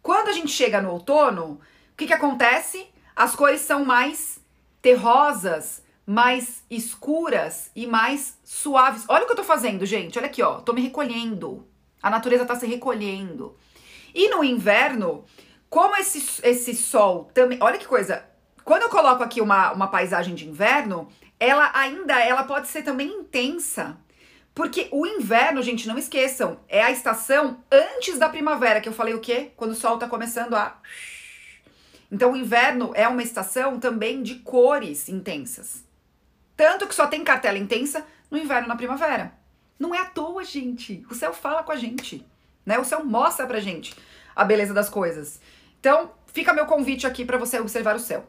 Quando 0.03 0.29
a 0.29 0.33
gente 0.33 0.53
chega 0.53 0.83
no 0.83 0.91
outono, 0.91 1.63
o 1.95 1.97
que, 1.97 2.09
que 2.09 2.13
acontece? 2.13 2.89
As 3.15 3.37
cores 3.37 3.61
são 3.61 3.85
mais 3.85 4.41
terrosas, 4.83 5.81
mais 6.05 6.65
escuras 6.69 7.71
e 7.75 7.87
mais 7.87 8.37
suaves. 8.43 9.05
Olha 9.09 9.23
o 9.23 9.27
que 9.27 9.33
eu 9.33 9.37
tô 9.37 9.45
fazendo, 9.45 9.87
gente. 9.87 10.19
Olha 10.19 10.27
aqui, 10.27 10.43
ó. 10.43 10.55
Tô 10.61 10.73
me 10.73 10.81
recolhendo. 10.81 11.65
A 12.03 12.11
natureza 12.11 12.45
tá 12.45 12.57
se 12.57 12.67
recolhendo. 12.67 13.57
E 14.13 14.29
no 14.29 14.43
inverno, 14.43 15.25
como 15.71 15.97
esse, 15.97 16.41
esse 16.43 16.75
sol 16.75 17.31
também. 17.33 17.59
Olha 17.61 17.79
que 17.79 17.87
coisa. 17.87 18.25
Quando 18.65 18.83
eu 18.83 18.89
coloco 18.89 19.23
aqui 19.23 19.41
uma, 19.41 19.71
uma 19.71 19.87
paisagem 19.87 20.35
de 20.35 20.49
inverno, 20.49 21.09
ela 21.39 21.71
ainda 21.75 22.19
ela 22.19 22.43
pode 22.43 22.67
ser 22.67 22.83
também 22.83 23.09
intensa. 23.09 23.97
Porque 24.53 24.89
o 24.91 25.07
inverno, 25.07 25.63
gente, 25.63 25.87
não 25.87 25.97
esqueçam, 25.97 26.59
é 26.69 26.83
a 26.83 26.91
estação 26.91 27.63
antes 27.71 28.19
da 28.19 28.29
primavera, 28.29 28.81
que 28.81 28.89
eu 28.89 28.93
falei 28.93 29.15
o 29.15 29.21
quê? 29.21 29.53
Quando 29.57 29.71
o 29.71 29.77
sol 29.77 29.97
tá 29.97 30.09
começando 30.09 30.55
a 30.55 30.77
então, 32.15 32.31
o 32.31 32.37
inverno 32.37 32.93
é 32.95 33.09
uma 33.09 33.25
estação 33.25 33.81
também 33.81 34.23
de 34.23 34.37
cores 34.37 35.09
intensas. 35.09 35.83
Tanto 36.57 36.87
que 36.87 36.95
só 36.95 37.09
tem 37.09 37.25
cartela 37.25 37.59
intensa 37.59 38.07
no 38.31 38.39
inverno 38.39 38.67
e 38.67 38.69
na 38.69 38.77
primavera. 38.77 39.33
Não 39.77 39.93
é 39.93 39.99
à 39.99 40.05
toa, 40.05 40.45
gente. 40.45 41.05
O 41.11 41.15
céu 41.17 41.33
fala 41.33 41.65
com 41.65 41.73
a 41.73 41.77
gente, 41.77 42.25
né? 42.65 42.79
O 42.79 42.85
céu 42.85 43.05
mostra 43.05 43.49
pra 43.49 43.59
gente 43.59 43.97
a 44.37 44.45
beleza 44.45 44.73
das 44.73 44.89
coisas. 44.89 45.41
Então, 45.81 46.13
fica 46.29 46.53
meu 46.53 46.67
convite 46.67 47.05
aqui 47.05 47.25
para 47.25 47.37
você 47.37 47.59
observar 47.59 47.97
o 47.97 47.99
céu. 47.99 48.25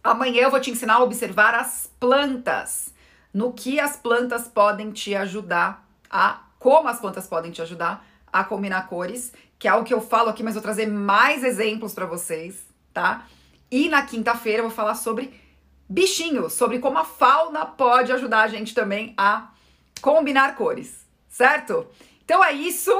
Amanhã 0.00 0.42
eu 0.42 0.50
vou 0.52 0.60
te 0.60 0.70
ensinar 0.70 0.94
a 0.94 1.02
observar 1.02 1.52
as 1.52 1.90
plantas. 1.98 2.94
No 3.32 3.52
que 3.52 3.80
as 3.80 3.96
plantas 3.96 4.46
podem 4.46 4.92
te 4.92 5.16
ajudar 5.16 5.84
a 6.08 6.44
como 6.60 6.86
as 6.86 7.00
plantas 7.00 7.26
podem 7.26 7.50
te 7.50 7.60
ajudar 7.60 8.06
a 8.32 8.44
combinar 8.44 8.86
cores, 8.86 9.32
que 9.58 9.66
é 9.66 9.72
algo 9.72 9.84
que 9.84 9.92
eu 9.92 10.00
falo 10.00 10.30
aqui, 10.30 10.44
mas 10.44 10.54
vou 10.54 10.62
trazer 10.62 10.86
mais 10.86 11.42
exemplos 11.42 11.92
para 11.92 12.06
vocês 12.06 12.72
tá? 12.94 13.26
E 13.70 13.88
na 13.88 14.02
quinta-feira 14.02 14.60
eu 14.60 14.68
vou 14.68 14.74
falar 14.74 14.94
sobre 14.94 15.38
bichinhos, 15.88 16.52
sobre 16.52 16.78
como 16.78 16.96
a 16.96 17.04
fauna 17.04 17.66
pode 17.66 18.12
ajudar 18.12 18.42
a 18.42 18.48
gente 18.48 18.72
também 18.72 19.12
a 19.16 19.50
combinar 20.00 20.54
cores, 20.54 21.06
certo? 21.28 21.86
Então 22.24 22.42
é 22.42 22.52
isso. 22.52 22.90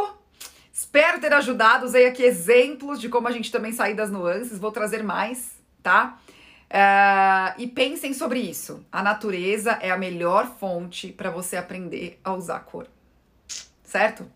Espero 0.73 1.21
ter 1.21 1.33
ajudado. 1.33 1.87
Usei 1.87 2.07
aqui 2.07 2.25
exemplos 2.25 3.01
de 3.01 3.09
como 3.09 3.29
a 3.29 3.31
gente 3.31 3.53
também 3.53 3.73
sair 3.73 3.95
das 3.95 4.11
nuances. 4.11 4.59
Vou 4.59 4.73
trazer 4.73 5.03
mais, 5.05 5.53
tá? 5.83 6.19
Uh, 6.65 7.61
e 7.61 7.69
pensem 7.69 8.13
sobre 8.13 8.41
isso. 8.41 8.85
A 8.91 9.03
natureza 9.03 9.79
é 9.81 9.91
a 9.91 9.97
melhor 9.97 10.57
fonte 10.59 11.13
para 11.13 11.31
você 11.31 11.57
aprender 11.57 12.19
a 12.25 12.35
usar 12.35 12.61
cor, 12.61 12.89
certo? 13.85 14.29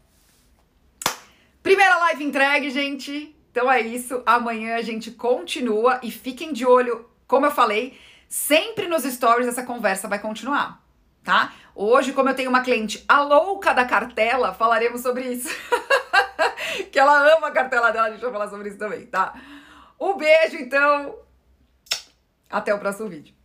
Primeira 1.62 1.98
live 1.98 2.24
entregue, 2.24 2.70
gente. 2.70 3.34
Então 3.50 3.70
é 3.70 3.80
isso. 3.80 4.22
Amanhã 4.26 4.76
a 4.76 4.82
gente 4.82 5.10
continua 5.10 6.00
e 6.02 6.10
fiquem 6.10 6.52
de 6.52 6.66
olho, 6.66 7.08
como 7.26 7.46
eu 7.46 7.50
falei, 7.50 7.98
sempre 8.28 8.86
nos 8.86 9.04
stories 9.04 9.48
essa 9.48 9.62
conversa 9.62 10.08
vai 10.08 10.18
continuar, 10.18 10.82
tá? 11.24 11.52
Hoje, 11.74 12.12
como 12.12 12.28
eu 12.28 12.34
tenho 12.34 12.50
uma 12.50 12.62
cliente 12.62 13.04
a 13.08 13.22
louca 13.22 13.72
da 13.72 13.84
cartela, 13.84 14.52
falaremos 14.52 15.00
sobre 15.00 15.32
isso. 15.32 15.48
que 16.90 16.98
ela 16.98 17.36
ama 17.36 17.48
a 17.48 17.52
cartela 17.52 17.90
dela, 17.90 18.08
a 18.08 18.10
gente 18.10 18.20
vai 18.20 18.32
falar 18.32 18.48
sobre 18.48 18.68
isso 18.68 18.78
também, 18.78 19.06
tá? 19.06 19.34
Um 20.00 20.16
beijo, 20.16 20.56
então. 20.56 21.16
Até 22.50 22.74
o 22.74 22.78
próximo 22.78 23.08
vídeo. 23.08 23.37